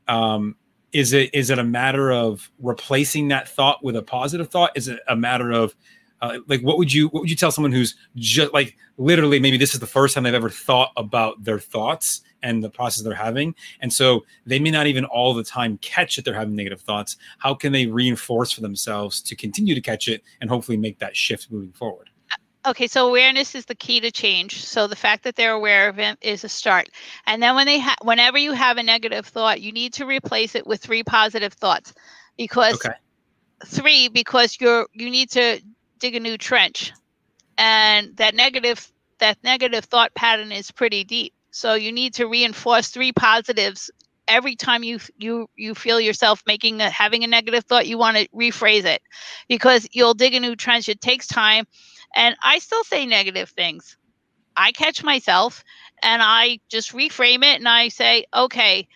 [0.08, 0.56] um
[0.92, 4.88] is it is it a matter of replacing that thought with a positive thought is
[4.88, 5.74] it a matter of
[6.20, 9.56] uh, like what would you what would you tell someone who's just like literally maybe
[9.56, 13.14] this is the first time they've ever thought about their thoughts and the process they're
[13.14, 13.54] having.
[13.80, 17.16] And so they may not even all the time catch that they're having negative thoughts.
[17.38, 21.16] How can they reinforce for themselves to continue to catch it and hopefully make that
[21.16, 22.10] shift moving forward?
[22.64, 24.64] Okay, so awareness is the key to change.
[24.64, 26.88] So the fact that they're aware of it is a start.
[27.26, 30.54] And then when they ha- whenever you have a negative thought, you need to replace
[30.54, 31.92] it with three positive thoughts.
[32.36, 32.94] Because okay.
[33.66, 35.60] three because you're you need to
[35.98, 36.92] dig a new trench.
[37.58, 41.34] And that negative that negative thought pattern is pretty deep.
[41.50, 43.90] So you need to reinforce three positives
[44.28, 47.86] every time you you you feel yourself making a, having a negative thought.
[47.86, 49.02] You want to rephrase it
[49.48, 50.88] because you'll dig a new trench.
[50.88, 51.66] It takes time,
[52.14, 53.96] and I still say negative things.
[54.56, 55.64] I catch myself
[56.02, 58.88] and I just reframe it and I say, okay,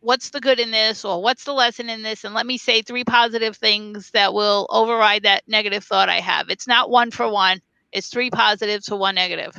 [0.00, 2.82] what's the good in this or what's the lesson in this and let me say
[2.82, 7.30] three positive things that will override that negative thought i have it's not one for
[7.30, 7.60] one
[7.92, 9.54] It's three positive to one negative.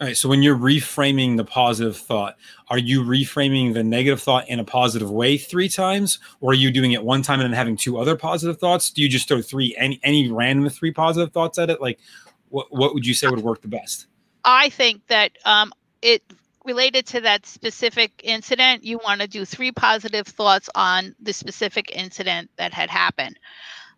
[0.00, 0.16] All right.
[0.16, 2.36] So when you're reframing the positive thought,
[2.68, 6.72] are you reframing the negative thought in a positive way three times, or are you
[6.72, 8.90] doing it one time and then having two other positive thoughts?
[8.90, 11.80] Do you just throw three any any random three positive thoughts at it?
[11.80, 12.00] Like,
[12.48, 14.06] what what would you say would work the best?
[14.44, 16.22] I think that um, it
[16.64, 21.94] related to that specific incident, you want to do three positive thoughts on the specific
[21.94, 23.38] incident that had happened.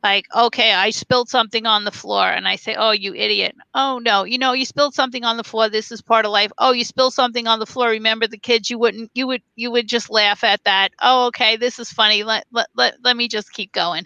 [0.03, 3.57] Like, okay, I spilled something on the floor, and I say, oh, you idiot.
[3.75, 5.69] Oh, no, you know, you spilled something on the floor.
[5.69, 6.53] This is part of life.
[6.59, 7.89] Oh, you spilled something on the floor.
[7.89, 10.91] Remember the kids, you wouldn't, you would, you would just laugh at that.
[11.03, 12.23] Oh, okay, this is funny.
[12.23, 14.05] Let, let, let, let me just keep going.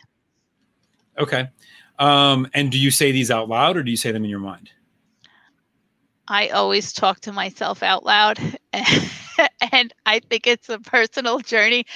[1.18, 1.48] Okay.
[1.98, 4.40] Um, and do you say these out loud or do you say them in your
[4.40, 4.70] mind?
[6.26, 8.38] I always talk to myself out loud.
[9.72, 11.86] and I think it's a personal journey.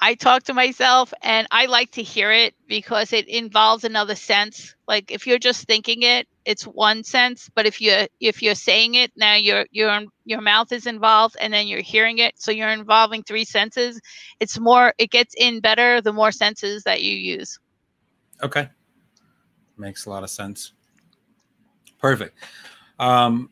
[0.00, 4.74] I talk to myself and I like to hear it because it involves another sense.
[4.86, 8.94] Like if you're just thinking it, it's one sense, but if you if you're saying
[8.94, 12.70] it, now your your your mouth is involved and then you're hearing it, so you're
[12.70, 14.00] involving three senses.
[14.40, 17.58] It's more it gets in better the more senses that you use.
[18.42, 18.68] Okay.
[19.76, 20.72] Makes a lot of sense.
[22.00, 22.38] Perfect.
[22.98, 23.50] Um,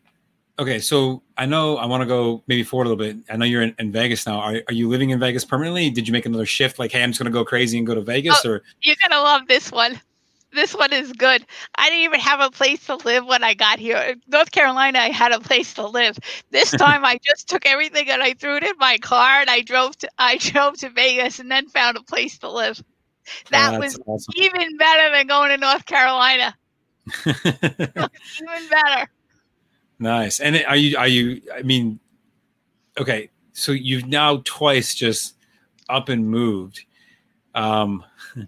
[0.59, 3.19] Okay, so I know I want to go maybe forward a little bit.
[3.31, 4.39] I know you're in, in, Vegas now.
[4.41, 5.91] Are, are you living in Vegas permanently?
[5.91, 6.79] Did you make another shift?
[6.79, 8.97] Like, hey, I'm just going to go crazy and go to Vegas, oh, or you're
[9.01, 10.01] going to love this one.
[10.53, 11.45] This one is good.
[11.75, 14.15] I didn't even have a place to live when I got here.
[14.29, 16.19] North Carolina, I had a place to live.
[16.51, 19.61] This time, I just took everything and I threw it in my car and I
[19.61, 22.83] drove to I drove to Vegas and then found a place to live.
[23.51, 24.33] That oh, was awesome.
[24.37, 26.57] even better than going to North Carolina.
[27.27, 29.11] even better.
[29.99, 30.41] Nice.
[30.41, 31.99] And are you are you I mean
[32.99, 35.37] okay, so you've now twice just
[35.89, 36.85] up and moved.
[37.55, 38.05] Um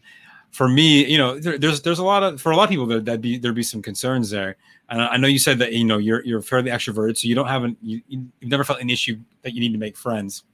[0.50, 2.86] for me, you know, there, there's there's a lot of for a lot of people
[2.86, 4.56] there that be there'd be some concerns there.
[4.90, 7.46] And I know you said that you know you're you're fairly extroverted, so you don't
[7.46, 10.44] have an you, you've never felt an issue that you need to make friends.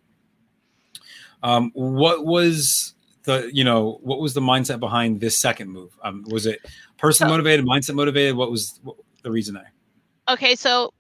[1.43, 5.97] Um, what was the you know what was the mindset behind this second move?
[6.03, 6.61] Um, was it
[6.99, 8.35] person motivated, mindset motivated?
[8.35, 9.73] What was what, the reason there?
[10.29, 10.93] Okay, so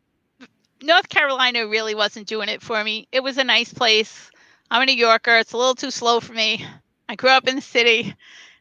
[0.82, 3.08] North Carolina really wasn't doing it for me.
[3.12, 4.30] It was a nice place.
[4.70, 5.38] I'm a New Yorker.
[5.38, 6.64] It's a little too slow for me.
[7.08, 8.14] I grew up in the city.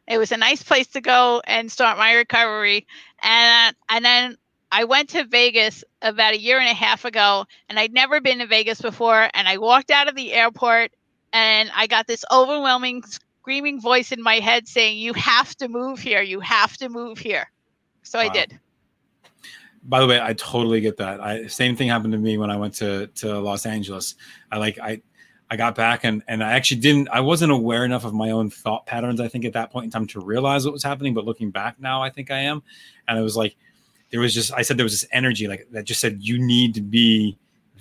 [0.06, 2.86] It was a nice place to go and start my recovery.
[3.22, 4.36] And and then
[4.70, 8.38] I went to Vegas about a year and a half ago, and I'd never been
[8.38, 9.28] to Vegas before.
[9.32, 10.92] And I walked out of the airport,
[11.32, 16.00] and I got this overwhelming, screaming voice in my head saying, "You have to move
[16.00, 16.22] here.
[16.22, 17.50] You have to move here."
[18.02, 18.24] So wow.
[18.26, 18.58] I did
[19.84, 21.20] by the way, I totally get that.
[21.20, 24.14] I same thing happened to me when I went to to Los Angeles.
[24.50, 25.02] I like I
[25.50, 28.50] I got back and and I actually didn't I wasn't aware enough of my own
[28.50, 31.26] thought patterns I think at that point in time to realize what was happening but
[31.26, 32.62] looking back now I think I am.
[33.06, 33.56] And it was like
[34.10, 36.74] there was just I said there was this energy like that just said you need
[36.74, 37.36] to be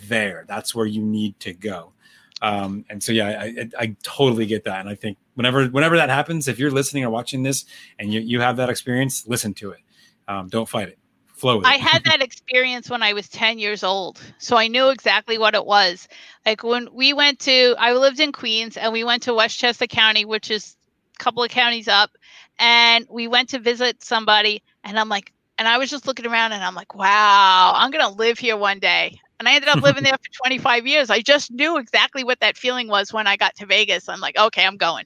[0.07, 0.43] there.
[0.47, 1.93] That's where you need to go.
[2.41, 4.81] Um, and so yeah I, I, I totally get that.
[4.81, 7.63] And I think whenever whenever that happens if you're listening or watching this
[7.97, 9.79] and you, you have that experience listen to it.
[10.27, 10.97] Um, don't fight it
[11.43, 14.21] flow I had that experience when I was 10 years old.
[14.37, 16.07] So I knew exactly what it was.
[16.45, 20.23] Like when we went to, I lived in Queens and we went to Westchester County,
[20.23, 20.77] which is
[21.19, 22.11] a couple of counties up.
[22.59, 24.63] And we went to visit somebody.
[24.85, 28.05] And I'm like, and I was just looking around and I'm like, wow, I'm going
[28.05, 29.19] to live here one day.
[29.39, 31.09] And I ended up living there for 25 years.
[31.09, 34.07] I just knew exactly what that feeling was when I got to Vegas.
[34.07, 35.05] I'm like, okay, I'm going.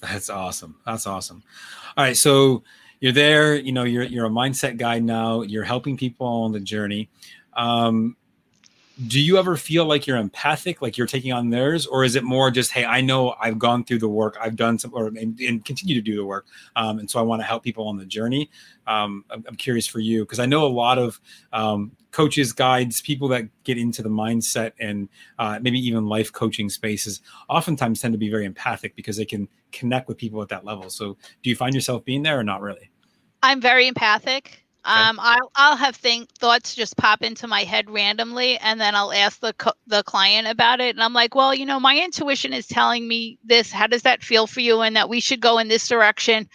[0.00, 0.80] That's awesome.
[0.86, 1.42] That's awesome.
[1.98, 2.16] All right.
[2.16, 2.64] So,
[3.02, 6.60] you're there you know you're you're a mindset guy now you're helping people on the
[6.60, 7.10] journey.
[7.54, 8.16] Um,
[9.06, 12.22] do you ever feel like you're empathic like you're taking on theirs or is it
[12.22, 15.40] more just hey i know i've gone through the work i've done some or and,
[15.40, 16.44] and continue to do the work
[16.76, 18.50] um, and so i want to help people on the journey?
[18.86, 21.20] Um, I'm, I'm, curious for you because i know a lot of
[21.52, 26.68] um, coaches guides people that get into the mindset and uh, maybe even life coaching
[26.68, 30.64] spaces oftentimes tend to be very empathic because they can connect with people at that
[30.64, 30.90] level.
[30.90, 32.91] So do you find yourself being there or not really
[33.42, 34.64] I'm very empathic.
[34.94, 35.10] Okay.
[35.10, 39.12] Um, I'll I'll have think thoughts just pop into my head randomly, and then I'll
[39.12, 42.52] ask the co- the client about it, and I'm like, well, you know, my intuition
[42.52, 43.70] is telling me this.
[43.70, 44.80] How does that feel for you?
[44.80, 46.48] And that we should go in this direction,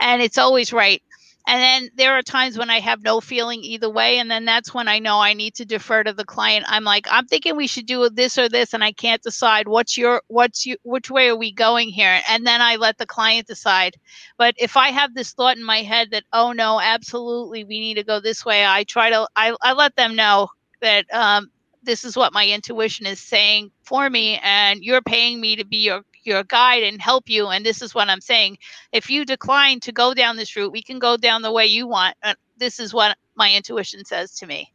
[0.00, 1.02] and it's always right.
[1.48, 4.18] And then there are times when I have no feeling either way.
[4.18, 6.66] And then that's when I know I need to defer to the client.
[6.68, 9.96] I'm like, I'm thinking we should do this or this, and I can't decide what's
[9.96, 12.20] your, what's you, which way are we going here?
[12.28, 13.96] And then I let the client decide.
[14.36, 17.94] But if I have this thought in my head that, oh no, absolutely, we need
[17.94, 20.48] to go this way, I try to, I, I let them know
[20.82, 21.50] that um,
[21.82, 25.78] this is what my intuition is saying for me and you're paying me to be
[25.78, 28.56] your your guide and help you and this is what i'm saying
[28.92, 31.86] if you decline to go down this route we can go down the way you
[31.86, 34.72] want uh, this is what my intuition says to me.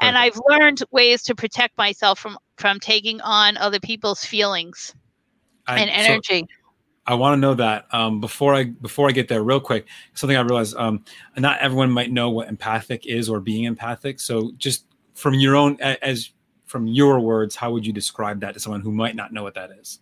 [0.00, 4.94] And I've learned ways to protect myself from from taking on other people's feelings
[5.66, 6.40] I, and energy.
[6.40, 6.56] So-
[7.06, 9.86] I want to know that um, before I before I get there, real quick.
[10.14, 11.04] Something I realized: um,
[11.36, 14.20] not everyone might know what empathic is or being empathic.
[14.20, 14.84] So, just
[15.14, 16.30] from your own as
[16.66, 19.54] from your words, how would you describe that to someone who might not know what
[19.54, 19.98] that is?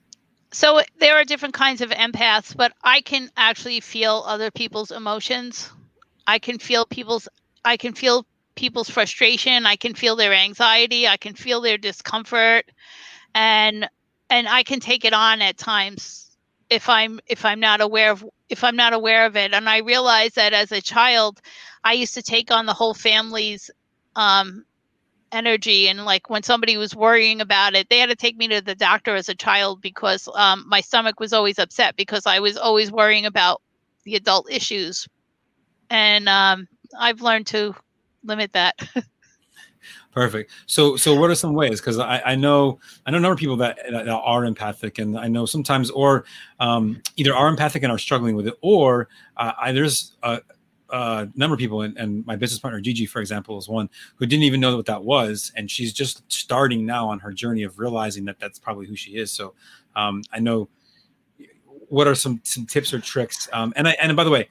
[0.51, 5.71] So there are different kinds of empaths, but I can actually feel other people's emotions.
[6.27, 7.29] I can feel people's
[7.65, 12.71] I can feel people's frustration, I can feel their anxiety, I can feel their discomfort.
[13.35, 13.89] And
[14.31, 16.25] and I can take it on at times
[16.71, 19.53] if i'm if i'm not aware of if i'm not aware of it.
[19.53, 21.41] And i realize that as a child
[21.85, 23.71] i used to take on the whole family's
[24.17, 24.65] um,
[25.33, 28.61] energy and like when somebody was worrying about it they had to take me to
[28.61, 32.57] the doctor as a child because um, my stomach was always upset because i was
[32.57, 33.61] always worrying about
[34.05, 35.07] the adult issues
[35.91, 36.67] and um,
[36.99, 37.75] i've learned to
[38.25, 38.75] limit that
[40.19, 40.51] Perfect.
[40.67, 41.81] So, so what are some ways?
[41.81, 45.17] Because I, I know I know a number of people that, that are empathic, and
[45.17, 46.25] I know sometimes or
[46.59, 50.41] um, either are empathic and are struggling with it, or uh, I, there's a,
[50.91, 54.27] a, number of people, and, and, my business partner Gigi, for example, is one who
[54.27, 57.79] didn't even know what that was, and she's just starting now on her journey of
[57.79, 59.31] realizing that that's probably who she is.
[59.31, 59.55] So,
[59.97, 60.69] um, I know
[61.89, 63.49] what are some some tips or tricks.
[63.53, 64.49] Um, and I and by the way,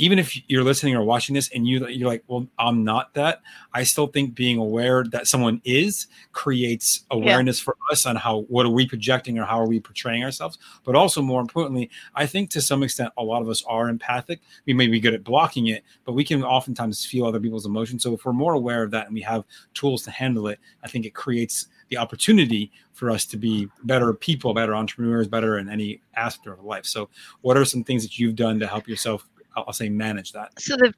[0.00, 3.42] even if you're listening or watching this and you you're like, well, I'm not that.
[3.74, 7.64] I still think being aware that someone is creates awareness yeah.
[7.64, 10.56] for us on how what are we projecting or how are we portraying ourselves.
[10.84, 14.40] But also more importantly, I think to some extent a lot of us are empathic.
[14.64, 18.02] We may be good at blocking it, but we can oftentimes feel other people's emotions.
[18.02, 19.44] So if we're more aware of that and we have
[19.74, 24.12] tools to handle it, I think it creates the opportunity for us to be better
[24.14, 26.86] people, better entrepreneurs, better in any aspect of life.
[26.86, 27.08] So,
[27.42, 30.58] what are some things that you've done to help yourself I'll say manage that.
[30.60, 30.94] So the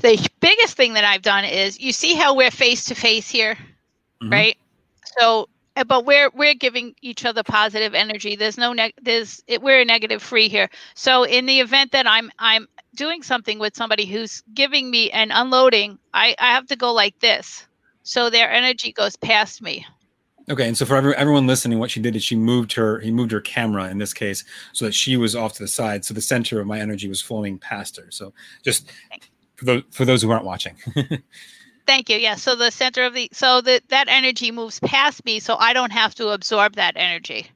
[0.00, 3.54] the biggest thing that I've done is you see how we're face to face here,
[4.22, 4.32] mm-hmm.
[4.32, 4.58] right?
[5.18, 8.36] So eh, but we're we're giving each other positive energy.
[8.36, 10.70] There's no neg- there's it, we're negative free here.
[10.94, 15.30] So in the event that I'm I'm doing something with somebody who's giving me an
[15.30, 17.66] unloading, I I have to go like this.
[18.02, 19.86] So their energy goes past me.
[20.50, 23.10] Okay, and so for every, everyone listening, what she did is she moved her he
[23.10, 26.14] moved her camera in this case so that she was off to the side, so
[26.14, 28.06] the center of my energy was flowing past her.
[28.10, 28.32] So
[28.64, 28.90] just
[29.56, 30.76] for those for those who aren't watching.
[31.86, 32.18] Thank you.
[32.18, 32.34] Yeah.
[32.34, 35.92] So the center of the so that that energy moves past me, so I don't
[35.92, 37.46] have to absorb that energy.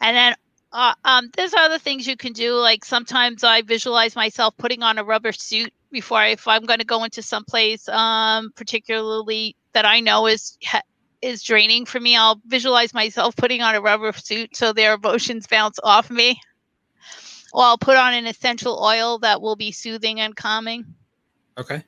[0.00, 0.34] And then
[0.72, 2.54] uh, um, there's other things you can do.
[2.54, 6.80] Like sometimes I visualize myself putting on a rubber suit before I, if I'm going
[6.80, 10.58] to go into some place, um, particularly that I know is
[11.22, 15.46] is draining for me, I'll visualize myself putting on a rubber suit so their emotions
[15.46, 16.40] bounce off me.
[17.52, 20.84] Or I'll put on an essential oil that will be soothing and calming.
[21.56, 21.82] Okay.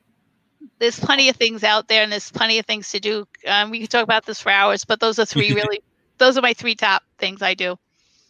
[0.79, 3.27] There's plenty of things out there, and there's plenty of things to do.
[3.45, 5.81] Um, we could talk about this for hours, but those are three really.
[6.17, 7.77] those are my three top things I do.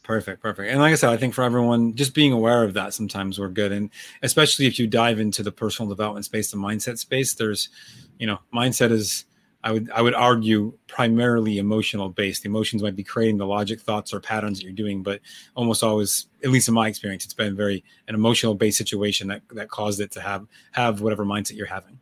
[0.09, 0.71] Perfect, perfect.
[0.71, 3.47] And like I said, I think for everyone, just being aware of that sometimes we're
[3.47, 3.71] good.
[3.71, 3.91] And
[4.23, 7.69] especially if you dive into the personal development space, the mindset space, there's,
[8.17, 9.25] you know, mindset is
[9.63, 12.45] I would I would argue primarily emotional based.
[12.45, 15.19] Emotions might be creating the logic, thoughts, or patterns that you're doing, but
[15.55, 19.41] almost always, at least in my experience, it's been very an emotional based situation that
[19.51, 21.99] that caused it to have have whatever mindset you're having.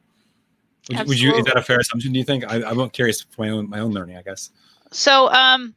[0.89, 1.35] Would, would you?
[1.35, 2.13] Is that a fair assumption?
[2.13, 2.45] Do you think?
[2.47, 4.51] I, I'm curious for my own my own learning, I guess.
[4.91, 5.75] So, um,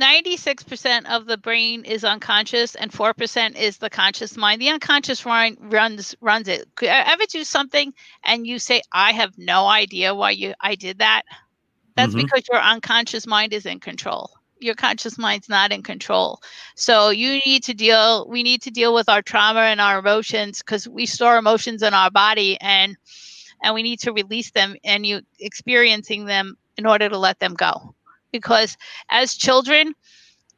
[0.00, 4.60] 96% of the brain is unconscious and 4% is the conscious mind.
[4.60, 6.68] The unconscious mind runs runs it.
[6.74, 10.74] Could I ever do something and you say I have no idea why you I
[10.74, 11.22] did that?
[11.94, 12.22] That's mm-hmm.
[12.22, 14.30] because your unconscious mind is in control.
[14.60, 16.40] Your conscious mind's not in control.
[16.74, 20.62] So you need to deal we need to deal with our trauma and our emotions
[20.62, 22.96] cuz we store emotions in our body and
[23.62, 27.54] and we need to release them and you experiencing them in order to let them
[27.54, 27.95] go
[28.32, 28.76] because
[29.08, 29.94] as children,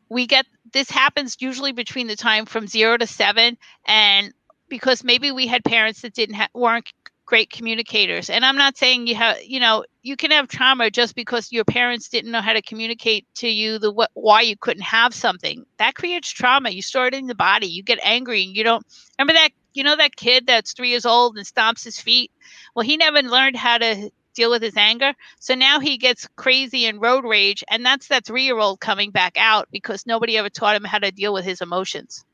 [0.08, 3.56] we get this happens usually between the time from zero to seven,
[3.86, 4.32] and
[4.68, 6.92] because maybe we had parents that didn't have weren't
[7.28, 8.30] great communicators.
[8.30, 11.64] And I'm not saying you have, you know, you can have trauma just because your
[11.64, 15.66] parents didn't know how to communicate to you the what why you couldn't have something.
[15.76, 16.70] That creates trauma.
[16.70, 17.66] You store it in the body.
[17.66, 18.84] You get angry and you don't
[19.18, 22.32] remember that you know that kid that's three years old and stomps his feet.
[22.74, 25.12] Well, he never learned how to deal with his anger.
[25.40, 29.10] So now he gets crazy and road rage, and that's that three year old coming
[29.10, 32.24] back out because nobody ever taught him how to deal with his emotions.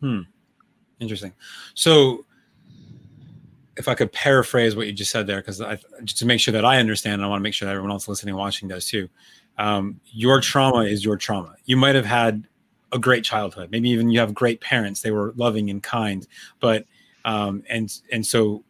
[0.00, 0.20] Hmm.
[1.00, 1.32] Interesting.
[1.74, 2.24] So,
[3.76, 6.52] if I could paraphrase what you just said there, because I just to make sure
[6.52, 8.68] that I understand, and I want to make sure that everyone else listening and watching
[8.68, 9.08] does too.
[9.58, 11.54] Um, your trauma is your trauma.
[11.64, 12.46] You might have had
[12.92, 13.70] a great childhood.
[13.70, 16.26] Maybe even you have great parents; they were loving and kind.
[16.60, 16.86] But
[17.24, 18.64] um, and and so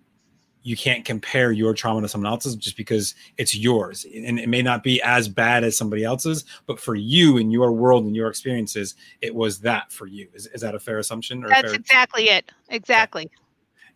[0.66, 4.04] you can't compare your trauma to someone else's just because it's yours.
[4.04, 7.70] And it may not be as bad as somebody else's but for you in your
[7.70, 10.26] world and your experiences it was that for you.
[10.34, 12.50] Is, is that a fair assumption that's fair exactly it.
[12.68, 13.30] Exactly.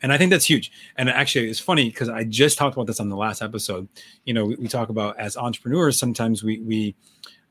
[0.00, 0.70] And i think that's huge.
[0.94, 3.88] And actually it's funny because i just talked about this on the last episode.
[4.24, 6.94] You know we, we talk about as entrepreneurs sometimes we we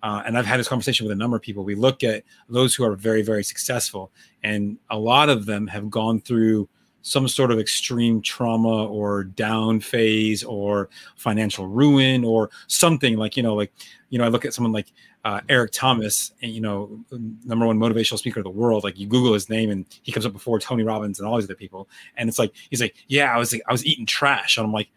[0.01, 1.65] uh, and I've had this conversation with a number of people.
[1.65, 5.89] We look at those who are very, very successful, and a lot of them have
[5.89, 6.69] gone through
[7.01, 13.43] some sort of extreme trauma or down phase or financial ruin or something like you
[13.43, 13.71] know like
[14.09, 14.91] you know i look at someone like
[15.25, 16.99] uh, eric thomas and you know
[17.45, 20.25] number one motivational speaker of the world like you google his name and he comes
[20.25, 23.33] up before tony robbins and all these other people and it's like he's like yeah
[23.33, 24.89] i was like, i was eating trash and i'm like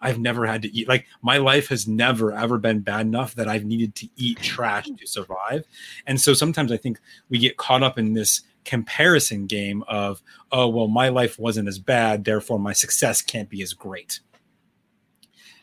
[0.00, 3.48] I've never had to eat like my life has never ever been bad enough that
[3.48, 5.64] I've needed to eat trash to survive.
[6.06, 10.68] And so sometimes I think we get caught up in this comparison game of oh
[10.68, 14.20] well my life wasn't as bad therefore my success can't be as great.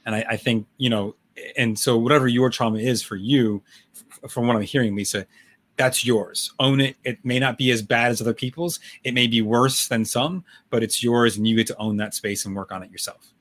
[0.06, 1.16] And I, I think you know
[1.58, 3.62] and so whatever your trauma is for you
[4.30, 5.28] from what i'm hearing lisa
[5.76, 6.54] that's yours.
[6.60, 6.97] Own it.
[7.04, 8.80] It may not be as bad as other people's.
[9.04, 12.14] It may be worse than some but it's yours and you get to own that
[12.14, 13.34] space and work on it yourself.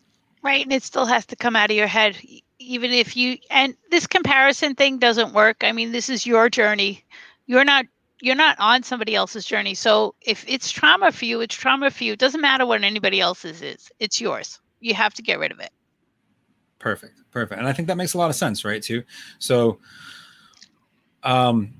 [0.42, 2.16] Right and it still has to come out of your head
[2.58, 5.58] even if you and this comparison thing doesn't work.
[5.62, 7.04] I mean this is your journey.
[7.46, 7.84] You're not
[8.22, 9.74] you're not on somebody else's journey.
[9.74, 12.12] So if it's trauma for you, it's trauma for you.
[12.12, 13.90] It doesn't matter what anybody else's is.
[13.98, 14.60] It's yours.
[14.78, 15.70] You have to get rid of it.
[16.78, 17.14] Perfect.
[17.32, 17.58] Perfect.
[17.58, 18.80] And I think that makes a lot of sense, right?
[18.80, 19.02] Too.
[19.40, 19.80] So
[21.24, 21.74] um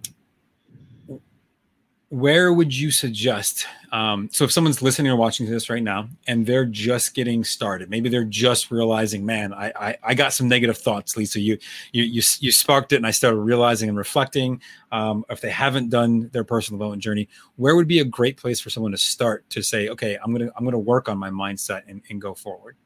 [2.13, 6.07] where would you suggest um, so if someone's listening or watching to this right now
[6.27, 10.47] and they're just getting started maybe they're just realizing man i i, I got some
[10.47, 11.41] negative thoughts lisa.
[11.41, 11.57] You,
[11.93, 14.61] you you you sparked it and i started realizing and reflecting
[14.93, 18.61] um, if they haven't done their personal development journey where would be a great place
[18.61, 21.81] for someone to start to say okay i'm gonna i'm gonna work on my mindset
[21.89, 22.77] and, and go forward?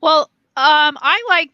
[0.00, 1.50] Well um, i like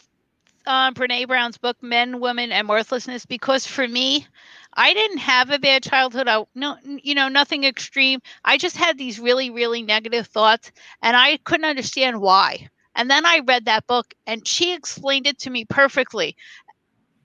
[0.67, 4.29] um, brene brown's book men women and worthlessness because for me
[4.77, 6.29] I didn't have a bad childhood.
[6.29, 8.20] I, no, you know, nothing extreme.
[8.45, 10.72] I just had these really, really negative thoughts,
[11.03, 12.68] and I couldn't understand why.
[12.97, 16.37] And then I read that book, and she explained it to me perfectly.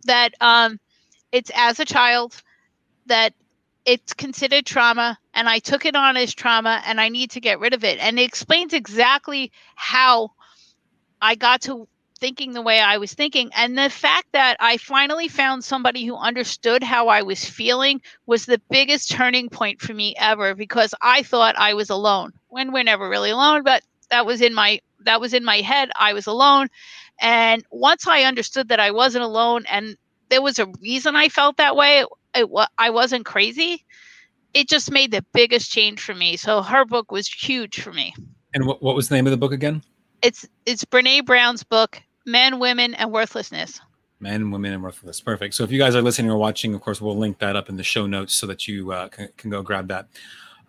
[0.05, 0.79] That um,
[1.31, 2.41] it's as a child
[3.07, 3.33] that
[3.85, 7.59] it's considered trauma, and I took it on as trauma, and I need to get
[7.59, 7.99] rid of it.
[7.99, 10.31] And it explains exactly how
[11.21, 11.87] I got to
[12.19, 13.49] thinking the way I was thinking.
[13.55, 18.45] And the fact that I finally found somebody who understood how I was feeling was
[18.45, 22.33] the biggest turning point for me ever because I thought I was alone.
[22.49, 25.91] When we're never really alone, but that was in my that was in my head.
[25.95, 26.67] I was alone.
[27.21, 29.97] And once I understood that I wasn't alone and
[30.29, 32.05] there was a reason I felt that way,
[32.35, 33.85] it, I wasn't crazy.
[34.53, 36.37] It just made the biggest change for me.
[36.37, 38.13] So her book was huge for me.
[38.53, 39.83] And what, what was the name of the book again?
[40.21, 43.79] It's it's Brene Brown's book, men, women, and worthlessness.
[44.19, 45.21] Men, women, and worthlessness.
[45.21, 45.53] Perfect.
[45.53, 47.77] So if you guys are listening or watching, of course, we'll link that up in
[47.77, 50.07] the show notes so that you uh, can, can, go grab that.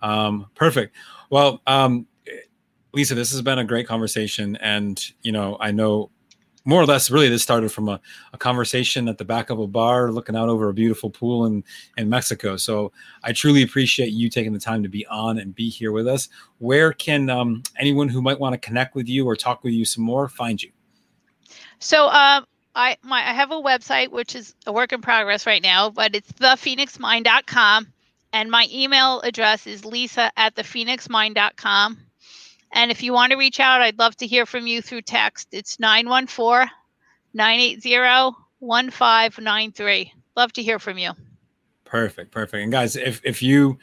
[0.02, 0.94] Um, perfect.
[1.30, 2.06] Well, um,
[2.92, 6.10] Lisa, this has been a great conversation, and you know, I know
[6.64, 8.00] more or less really this started from a,
[8.32, 11.64] a, conversation at the back of a bar looking out over a beautiful pool in,
[11.96, 12.92] in mexico so
[13.24, 16.28] i truly appreciate you taking the time to be on and be here with us
[16.58, 19.84] where can um, anyone who might want to connect with you or talk with you
[19.84, 20.70] some more find you
[21.80, 25.62] so um, I my I have a website which is a work in progress right
[25.62, 27.92] now, but it's thephoenixmind.com.
[28.32, 31.98] And my email address is lisa at thephoenixmind.com.
[32.72, 35.48] And if you want to reach out, I'd love to hear from you through text.
[35.50, 36.70] It's 914
[37.34, 40.12] 980 1593.
[40.36, 41.12] Love to hear from you.
[41.84, 42.30] Perfect.
[42.30, 42.62] Perfect.
[42.62, 43.78] And guys, if, if you,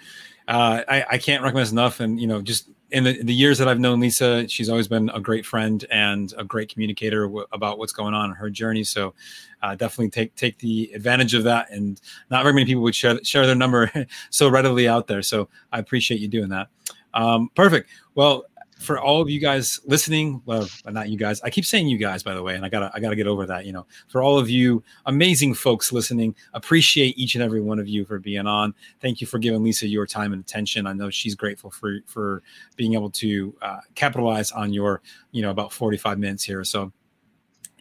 [0.48, 2.00] uh, I, I can't recommend enough.
[2.00, 5.10] And, you know, just in the, the, years that I've known Lisa, she's always been
[5.10, 8.84] a great friend and a great communicator w- about what's going on in her journey.
[8.84, 9.14] So
[9.62, 11.70] uh, definitely take take the advantage of that.
[11.70, 13.92] And not very many people would share share their number
[14.30, 15.22] so readily out there.
[15.22, 16.68] So I appreciate you doing that.
[17.14, 17.90] Um, perfect.
[18.16, 18.46] Well,
[18.80, 21.42] for all of you guys listening, well, not you guys.
[21.42, 23.46] I keep saying you guys, by the way, and I gotta I gotta get over
[23.46, 23.66] that.
[23.66, 27.88] You know, for all of you amazing folks listening, appreciate each and every one of
[27.88, 28.74] you for being on.
[29.02, 30.88] Thank you for giving Lisa your time and attention.
[30.88, 32.44] I know she's grateful for for
[32.76, 35.02] being able to uh, capitalize on your
[35.32, 36.64] you know about forty five minutes here.
[36.64, 36.92] So